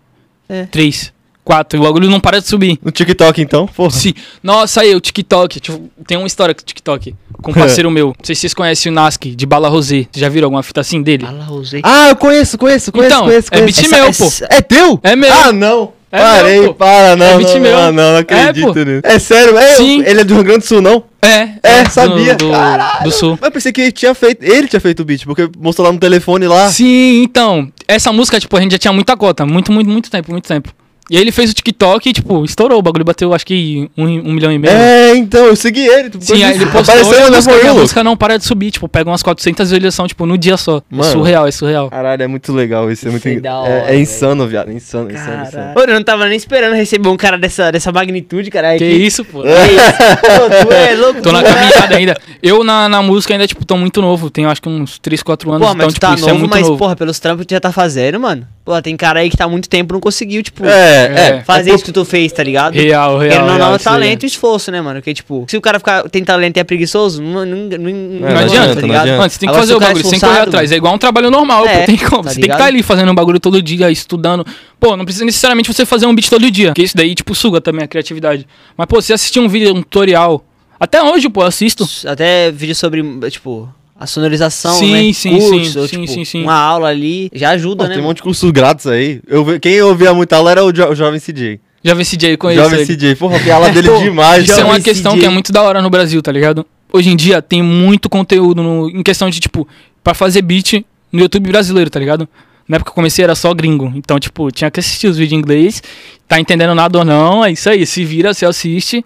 [0.48, 0.66] É.
[0.66, 1.12] 3,
[1.44, 2.78] 4, e o bagulho não para de subir.
[2.84, 3.90] no TikTok então, porra.
[3.90, 4.12] Sim.
[4.42, 5.58] Nossa, aí, o TikTok.
[5.60, 7.14] Tipo, tem uma história com o TikTok.
[7.42, 8.08] Com um parceiro meu.
[8.08, 10.06] Não sei se vocês conhecem o Naski, de Bala Rosé.
[10.10, 11.24] Vocês já viram alguma fita assim dele?
[11.26, 11.80] Fala, Rosé.
[11.82, 13.80] Ah, eu conheço, conheço, conheço, Então, conheço, é conheço.
[13.80, 14.32] beat meu, pô.
[14.50, 15.00] É teu?
[15.02, 15.32] É meu.
[15.32, 15.92] Ah, não.
[16.12, 16.74] É Parei, meu, pô.
[16.74, 17.72] para, não, É beat não, meu.
[17.76, 18.80] não, não, não acredito pô.
[18.80, 19.00] nisso.
[19.04, 20.02] É sério, é, Sim.
[20.04, 21.04] ele é do Rio Grande do Sul, não?
[21.22, 21.50] É.
[21.62, 22.34] É, do- sabia.
[22.34, 23.04] Do, Caralho.
[23.04, 23.38] do Sul.
[23.40, 25.92] Mas eu pensei que ele tinha feito, ele tinha feito o beat, porque mostrou lá
[25.92, 26.68] no telefone lá.
[26.68, 27.70] Sim, então.
[27.86, 29.46] Essa música, tipo, a gente já tinha muita cota.
[29.46, 30.70] Muito, muito, muito tempo, muito tempo.
[31.10, 32.78] E aí ele fez o TikTok e, tipo, estourou.
[32.78, 34.72] O bagulho bateu, acho que um, um milhão e meio.
[34.72, 36.08] É, então, eu segui ele.
[36.08, 37.80] tipo, Sim, aí ele postou e Apareceu a música, e a You, louco.
[37.80, 38.70] música não para de subir.
[38.70, 40.80] Tipo, pega umas 400 visualizações, tipo, no dia só.
[40.88, 41.02] Mano.
[41.08, 41.90] É surreal, é surreal.
[41.90, 43.28] Caralho, é muito legal isso, é muito...
[43.28, 45.74] Isso é da é- hora, é, insano, viado, insano, insano, insano.
[45.74, 48.78] Pô, eu não tava nem esperando receber um cara dessa, dessa magnitude, cara.
[48.78, 49.04] Que Aqui.
[49.04, 49.42] isso, pô.
[49.42, 49.92] Que isso?
[50.20, 51.22] Pô, tu é louco.
[51.22, 52.16] Tô na é- caminhada ainda.
[52.42, 54.30] Eu na, na música ainda, tipo, tô muito novo.
[54.30, 55.66] Tenho acho que uns 3, 4 anos.
[55.68, 56.78] Pô, mas então, tu tipo, tá isso é novo, muito mas, novo.
[56.78, 58.46] porra, pelos trampos que tu já tá fazendo, mano.
[58.64, 61.42] Pô, tem cara aí que tá há muito tempo e não conseguiu, tipo, É, é.
[61.44, 62.74] fazer é isso que tu fez, tá ligado?
[62.74, 63.42] Real, real.
[63.42, 65.00] Ou não, real, é talento e esforço, né, mano?
[65.00, 67.78] Porque, tipo, se o cara ficar, tem talento e é preguiçoso, não, não, não, não,
[67.78, 69.02] Não, não adianta, adianta, tá não ligado?
[69.02, 69.18] adianta.
[69.18, 70.72] Mano, você tem que Agora, fazer o é bagulho sem correr atrás.
[70.72, 71.86] É igual um trabalho normal, É, pô.
[71.86, 72.22] Tem como.
[72.22, 74.46] tá você tem que estar ali fazendo um bagulho todo dia, estudando.
[74.78, 76.72] Pô, não precisa necessariamente você fazer um beat todo dia.
[76.72, 78.46] Que isso daí, tipo, suga também a criatividade.
[78.76, 80.44] Mas, pô, você assistir um vídeo, um tutorial.
[80.80, 81.86] Até hoje, pô, eu assisto.
[82.06, 83.68] Até vídeo sobre, tipo,
[83.98, 85.12] a sonorização, Sim, né?
[85.12, 86.42] sim, Curso, sim, ou, sim, tipo, sim, sim.
[86.42, 87.94] Uma aula ali, já ajuda, Pô, né?
[87.94, 89.20] tem um monte de cursos grátis aí.
[89.28, 91.60] Eu, quem ouvia muito aula era o, jo o Jovem CJ.
[91.84, 92.86] Esse DJ com Jovem ele.
[92.96, 93.14] CJ.
[93.16, 94.44] Porra, tem aula dele Pô, demais.
[94.44, 95.20] Isso é uma Jovem questão CJ.
[95.20, 96.64] que é muito da hora no Brasil, tá ligado?
[96.92, 99.68] Hoje em dia tem muito conteúdo no- em questão de, tipo,
[100.02, 102.28] pra fazer beat no YouTube brasileiro, tá ligado?
[102.68, 103.92] Na época que eu comecei era só gringo.
[103.96, 105.82] Então, tipo, tinha que assistir os vídeos em inglês.
[106.28, 107.84] Tá entendendo nada ou não, é isso aí.
[107.86, 109.04] Se vira, você assiste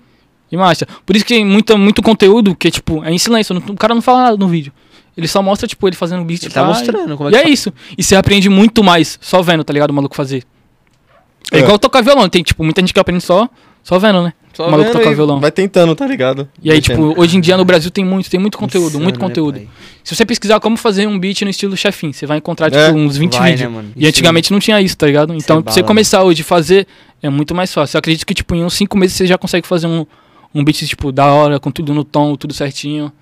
[0.54, 0.86] e marcha.
[1.04, 3.56] Por isso que tem muito, muito conteúdo que, tipo, é em silêncio.
[3.68, 4.72] O cara não fala nada no vídeo.
[5.16, 6.42] Ele só mostra, tipo, ele fazendo beat.
[6.42, 7.52] Ele tá pá, mostrando como é E que é faz.
[7.54, 7.72] isso.
[7.96, 9.90] E você aprende muito mais só vendo, tá ligado?
[9.90, 10.42] O maluco fazer.
[11.52, 11.60] É, É.
[11.60, 12.28] igual tocar violão.
[12.28, 13.48] Tem, tipo, muita gente que aprende só,
[13.82, 14.32] só vendo, né?
[14.52, 15.40] Só o maluco vendo tocar violão.
[15.40, 16.48] Vai tentando, tá ligado?
[16.62, 19.18] E aí, tipo, hoje em dia no Brasil tem muito, tem muito conteúdo, Insano, muito
[19.20, 19.56] né, conteúdo.
[19.58, 19.68] pai?
[20.02, 22.92] Se você pesquisar como fazer um beat no estilo chefin, você vai encontrar, tipo, É.
[22.92, 23.68] uns 20 Vai, vídeos.
[23.70, 23.90] né, mano?
[23.96, 25.34] E Isso antigamente não tinha isso, tá ligado?
[25.34, 26.86] Então, é pra você bala, começar hoje a fazer,
[27.22, 27.96] é muito mais fácil.
[27.96, 30.06] Eu acredito que, tipo, em uns 5 meses você já consegue fazer um,
[30.54, 33.12] um beat, tipo, da hora, com tudo no tom, tudo certinho.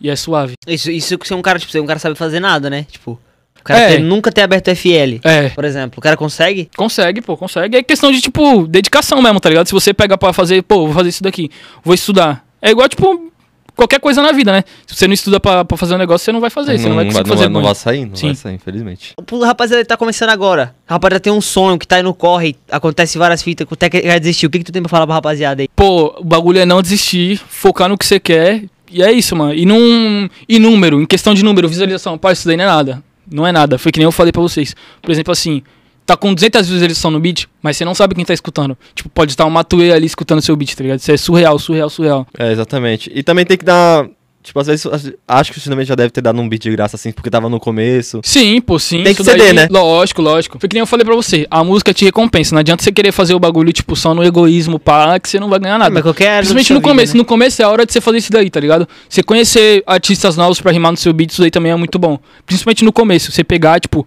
[0.00, 0.54] E é suave.
[0.66, 2.68] Isso, isso que você é um cara, tipo, você é um cara sabe fazer nada,
[2.68, 2.84] né?
[2.90, 3.12] Tipo,
[3.60, 3.88] o cara É.
[3.96, 5.98] ter- nunca ter aberto FL, É, por exemplo.
[5.98, 6.68] O cara consegue?
[6.76, 7.76] consegue, pô, consegue.
[7.76, 9.66] É questão de, tipo, dedicação mesmo, tá ligado?
[9.66, 11.50] Se você pega pra fazer, pô, vou fazer isso daqui,
[11.84, 12.44] vou estudar.
[12.60, 13.31] É igual, tipo,
[13.76, 14.64] qualquer coisa na vida, né?
[14.86, 16.78] Se você não estuda pra, pra fazer um negócio, você não vai fazer.
[16.78, 17.66] você não vai conseguir não fazer não bom.
[17.66, 18.26] vai sair, não Sim.
[18.26, 19.14] vai sair, infelizmente.
[19.30, 20.74] O rapaziada tá começando agora.
[20.86, 24.00] A rapaziada tem um sonho que tá aí no corre, acontece várias fitas, até que
[24.00, 24.46] quer desistir.
[24.46, 25.68] O que, que tu tem pra falar pra rapaziada aí?
[25.74, 28.64] Pô, o bagulho é não desistir, focar no que você quer.
[28.90, 29.54] E é isso, mano.
[29.54, 30.28] E num.
[30.48, 32.18] E número, em questão de número, visualização.
[32.18, 33.02] Pô, isso daí não é nada.
[33.30, 33.78] Não é nada.
[33.78, 34.74] Foi que nem eu falei pra vocês.
[35.00, 35.62] Por exemplo, assim,
[36.06, 38.76] tá com 200 visualizações no beat, mas você não sabe quem tá escutando.
[38.94, 40.98] Tipo, pode estar um Matuê ali escutando seu beat, tá ligado?
[40.98, 42.26] Isso é surreal, surreal, surreal.
[42.38, 43.10] É, exatamente.
[43.14, 44.06] E também tem que dar.
[44.44, 44.84] Tipo, às vezes,
[45.28, 47.48] acho que o também já deve ter dado um beat de graça, assim, porque tava
[47.48, 48.20] no começo.
[48.24, 49.04] Sim, pô, sim.
[49.04, 49.68] Tem que ceder, daí- né?
[49.70, 50.58] Lógico, lógico.
[50.58, 51.46] Foi que nem eu falei pra você.
[51.48, 52.52] A música te recompensa.
[52.52, 55.48] Não adianta você querer fazer o bagulho, tipo, só no egoísmo, pá, que você não
[55.48, 55.94] vai ganhar nada.
[55.94, 57.14] Mas qualquer Principalmente no vida, começo.
[57.14, 57.18] né?
[57.18, 58.88] No começo é a hora de você fazer isso daí, tá ligado?
[59.08, 62.18] Você conhecer artistas novos pra rimar no seu beat, isso daí também é muito bom.
[62.44, 63.30] Principalmente no começo.
[63.30, 64.04] Você pegar, tipo,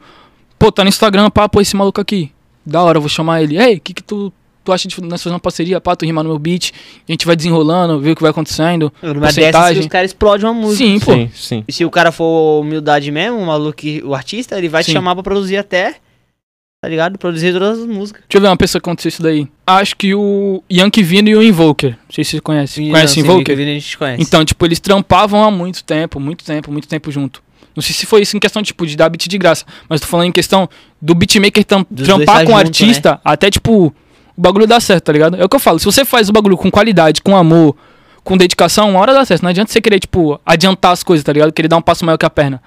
[0.57, 2.31] pô, tá no Instagram, pá, pô, esse maluco aqui.
[2.65, 3.57] Da hora, eu vou chamar ele.
[3.57, 4.33] Ei, o que que tu,
[4.63, 6.71] tu acha de nós fazer uma parceria, pá, tu rimar no meu beat?
[7.07, 8.91] A gente vai desenrolando, ver o que vai acontecendo.
[9.01, 10.83] Numa dessas que os caras explodem uma música.
[10.83, 11.13] Sim, pô.
[11.13, 11.63] Sim, sim.
[11.67, 14.93] E se o cara for humildade mesmo, o maluco, o artista, ele vai te Sim.
[14.93, 15.95] chamar pra produzir até,
[16.81, 17.19] tá ligado?
[17.19, 18.23] Produzir todas as músicas.
[18.27, 19.47] Deixa eu ver uma pessoa que aconteceu isso daí.
[19.67, 21.91] Acho que o Yankee Vino e o Invoker.
[21.91, 22.89] Não sei se vocês conhecem.
[22.89, 23.55] Conhece o Não, sim, Invoker?
[23.55, 24.23] que a gente conhece.
[24.23, 27.44] Então, tipo, eles trampavam há muito tempo, muito tempo, muito tempo junto.
[27.75, 29.65] Não sei se foi isso em questão, tipo, de dar beat de graça.
[29.89, 30.69] Mas tô falando em questão
[31.01, 35.11] do beatmaker tam- Dos trampar com o artista, até, tipo, o bagulho dá certo, tá
[35.11, 35.35] ligado?
[35.39, 35.77] É o que eu falo.
[35.79, 37.75] Se você faz o bagulho com qualidade, com amor,
[38.23, 39.43] com dedicação, uma hora dá certo.
[39.43, 41.51] Não adianta você querer, tipo, adiantar as coisas, tá ligado?
[41.51, 42.61] Querer dar um passo maior que a perna.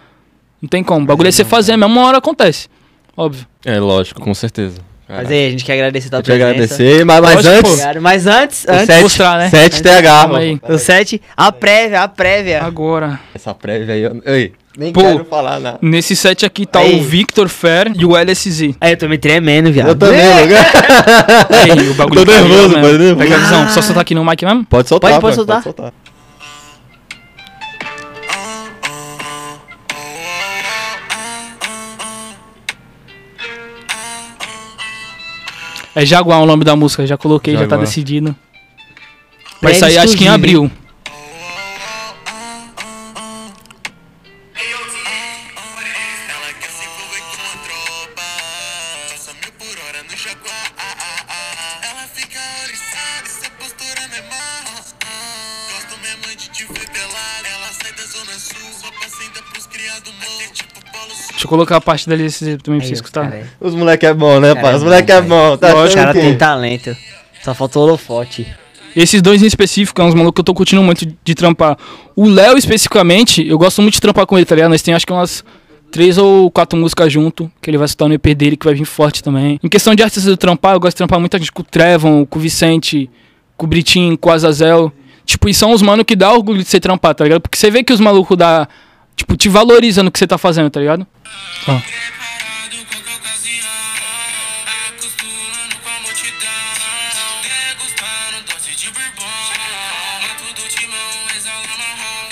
[0.61, 1.03] Não tem como.
[1.05, 2.69] O bagulho é você não, fazer mesmo, uma hora acontece.
[3.17, 3.47] Óbvio.
[3.65, 4.79] É, lógico, com certeza.
[5.09, 6.51] Mas aí, a gente quer agradecer a tua presença.
[6.51, 7.59] agradecer, mas, mas Lógico, pô.
[7.59, 7.73] antes.
[7.73, 8.03] Obrigado.
[8.03, 9.49] Mas antes, antes sete- mostrar, né?
[9.49, 10.37] 7 TH.
[10.37, 10.61] Aí.
[10.69, 12.63] o 7, a prévia, a prévia.
[12.63, 13.19] Agora.
[13.35, 15.01] Essa prévia aí, eu, ei, nem Pô.
[15.01, 15.79] quero falar nada.
[15.83, 17.01] Nesse set aqui tá Aí.
[17.01, 18.77] o Victor Fer e o LSZ.
[18.81, 19.89] Aí eu tô me tremendo, viado.
[19.89, 20.57] Eu também, Lugan.
[21.51, 23.17] Aí, o bagulho Tô caiu nervoso, nervoso.
[23.17, 23.69] Pega a visão.
[23.71, 24.65] Só soltar aqui no mic mesmo?
[24.67, 25.63] Pode soltar, Pode, pode soltar.
[25.65, 25.93] Pode soltar.
[35.95, 37.81] É Jaguar o nome da música, já coloquei, já tá Jaguar.
[37.81, 38.37] decidido.
[39.61, 40.71] Vai sair acho que em abril.
[61.49, 63.31] Eu colocar a parte da LSZ também você escutar.
[63.31, 64.73] cara, Os moleque é bom, né, Cara, pai?
[64.73, 65.57] é Os bom, moleque é bom.
[65.57, 66.21] Tá O achando cara o quê?
[66.21, 66.97] tem talento.
[67.43, 68.47] Só faltou holofote.
[68.97, 71.77] Esses dois em específico, é uns malucos que eu tô curtindo muito de trampar.
[72.17, 74.71] O Léo, especificamente, eu gosto muito de trampar com ele, tá ligado?
[74.71, 75.45] Nós tem acho que umas
[75.93, 78.85] três ou quatro músicas junto, que ele vai soltar no EP dele, que vai vir
[78.85, 79.59] forte também.
[79.63, 82.27] Em questão de artistas do trampar, eu gosto de trampar muita gente com o Trevon,
[82.27, 83.09] com o Vicente,
[83.57, 84.93] com o Britinho, com o Azazel.
[85.25, 87.41] Tipo, e são os mano que dá orgulho de você trampar, tá ligado?
[87.41, 88.67] Porque você vê que os malucos dá,
[89.19, 91.07] tipo, te valorizam no que você tá fazendo, tá ligado?
[91.69, 91.73] Ó.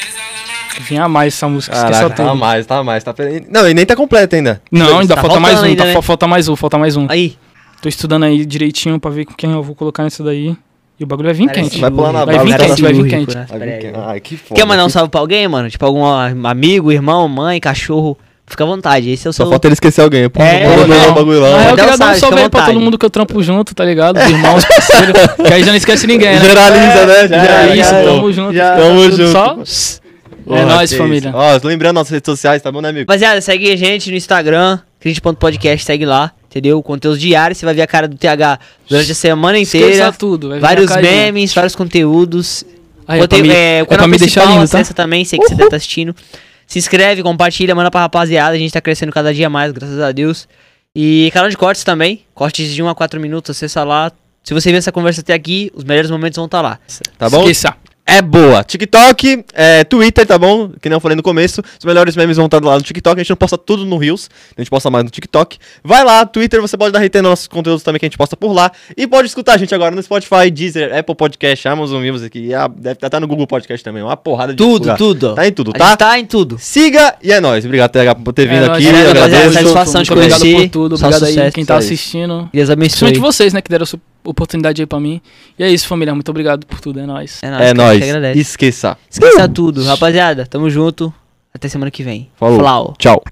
[0.09, 2.37] Exala Vinha mais essa música, esqueça Caraca, tá tudo.
[2.37, 3.03] mais, tá mais.
[3.05, 3.15] Tá...
[3.51, 4.63] Não, e nem tá completo ainda.
[4.71, 5.95] Não, ainda Tá falta mais um, faltando ainda, tá, né?
[5.95, 7.07] fa- falta mais um, falta mais um.
[7.09, 7.37] Aí,
[7.83, 10.57] Tô estudando aí direitinho pra ver com quem eu vou colocar nessa daí.
[10.99, 11.81] E o bagulho vai vir parece quente.
[11.81, 13.37] Vai pular na Vai vir quente, vai vir quente.
[13.37, 13.47] né?
[13.49, 13.79] Vai vir aí.
[13.81, 14.55] que- Ai, que foda.
[14.61, 15.69] Quer mandar um salve pra alguém, mano?
[15.69, 16.05] Tipo, algum
[16.47, 18.17] amigo, irmão, mãe, cachorro?
[18.49, 19.51] Fica à vontade, esse é o Só seu...
[19.51, 20.29] falta ele esquecer alguém.
[20.31, 21.09] Pô, É, mandou não.
[21.11, 21.49] o bagulho lá.
[21.71, 23.85] eu queria dar um salve à aí pra todo mundo que eu trampo junto, tá
[23.85, 24.19] ligado?
[24.19, 25.13] Os irmãos, parceiros.
[25.47, 26.41] que aí já não esquece ninguém, né?
[26.41, 27.29] Generaliza, né?
[27.29, 28.55] Já Já, é isso, tamo junto.
[28.55, 28.77] já.
[28.77, 29.33] Tamo junto.
[29.33, 29.57] Só...
[30.49, 31.33] É nóis, família.
[31.35, 33.01] Ó, lembrando nossas redes sociais, tá bom, né, amigo?
[33.11, 36.83] Rapaziada, segue a gente no Instagram, crítico.podcast, segue lá, entendeu?
[36.83, 39.89] Conteúdos diários, você vai ver a cara do TH durante a semana inteira.
[39.89, 40.49] Esqueça tudo.
[40.49, 42.65] vai Vários memes, vários conteúdos.
[43.07, 44.63] Aí, é Botei, pra me, é, o é canal pra me deixar lindo, tá?
[44.63, 46.17] acessa também, sei que você deve estar assistindo.
[46.67, 50.11] Se inscreve, compartilha, manda pra rapaziada, a gente tá crescendo cada dia mais, graças a
[50.11, 50.49] Deus.
[50.95, 54.11] E canal de cortes também, cortes de 1 a 4 minutos, acessa lá.
[54.43, 56.79] Se você ver essa conversa até aqui, os melhores momentos vão estar lá.
[57.19, 57.41] Tá bom?
[57.43, 57.77] Esqueça.
[58.09, 58.63] É boa.
[58.63, 60.69] TikTok, é, Twitter, tá bom?
[60.81, 61.61] Que nem eu falei no começo.
[61.77, 63.17] Os melhores memes vão estar lá no TikTok.
[63.19, 64.31] A gente não posta tudo no Reels.
[64.57, 65.59] A gente posta mais no TikTok.
[65.83, 68.37] Vai lá, Twitter, você pode dar RT nos nossos conteúdos também que a gente posta
[68.37, 68.71] por lá.
[68.97, 72.39] E pode escutar a gente agora no Spotify, Deezer, Apple Podcast, Amazon Music.
[72.39, 74.05] E a- deve estar no Google Podcast também.
[74.05, 74.97] Uma porrada de Tudo, lugar.
[74.97, 75.35] tudo.
[75.35, 75.89] Tá em tudo, A tá?
[75.89, 76.59] gente tá em tudo.
[76.61, 77.65] Siga e é nóis.
[77.65, 78.87] Obrigado, TH, por ter vindo É nóis, aqui.
[78.87, 79.53] eu rapaziada, agradeço.
[79.55, 80.63] satisfação de Muito obrigado conhecer.
[80.63, 80.95] por tudo.
[80.95, 81.87] Obrigado aí sucesso, quem tá isso.
[81.87, 82.49] assistindo.
[82.53, 82.89] Deus abençoe.
[83.09, 85.21] Principalmente vocês, né, que deram essa oportunidade aí pra mim.
[85.59, 86.15] E é isso, família.
[86.15, 87.01] Muito obrigado por tudo.
[87.01, 87.41] É nóis.
[87.43, 88.05] É É nóis.
[88.05, 88.37] cara, nóis.
[88.37, 88.97] Esqueça.
[89.11, 89.83] Esqueça tudo.
[89.85, 91.13] Rapaziada, tamo junto.
[91.55, 92.29] Até semana que vem.
[92.37, 92.59] Falou.
[92.59, 92.95] Flau.
[92.99, 93.23] Tchau.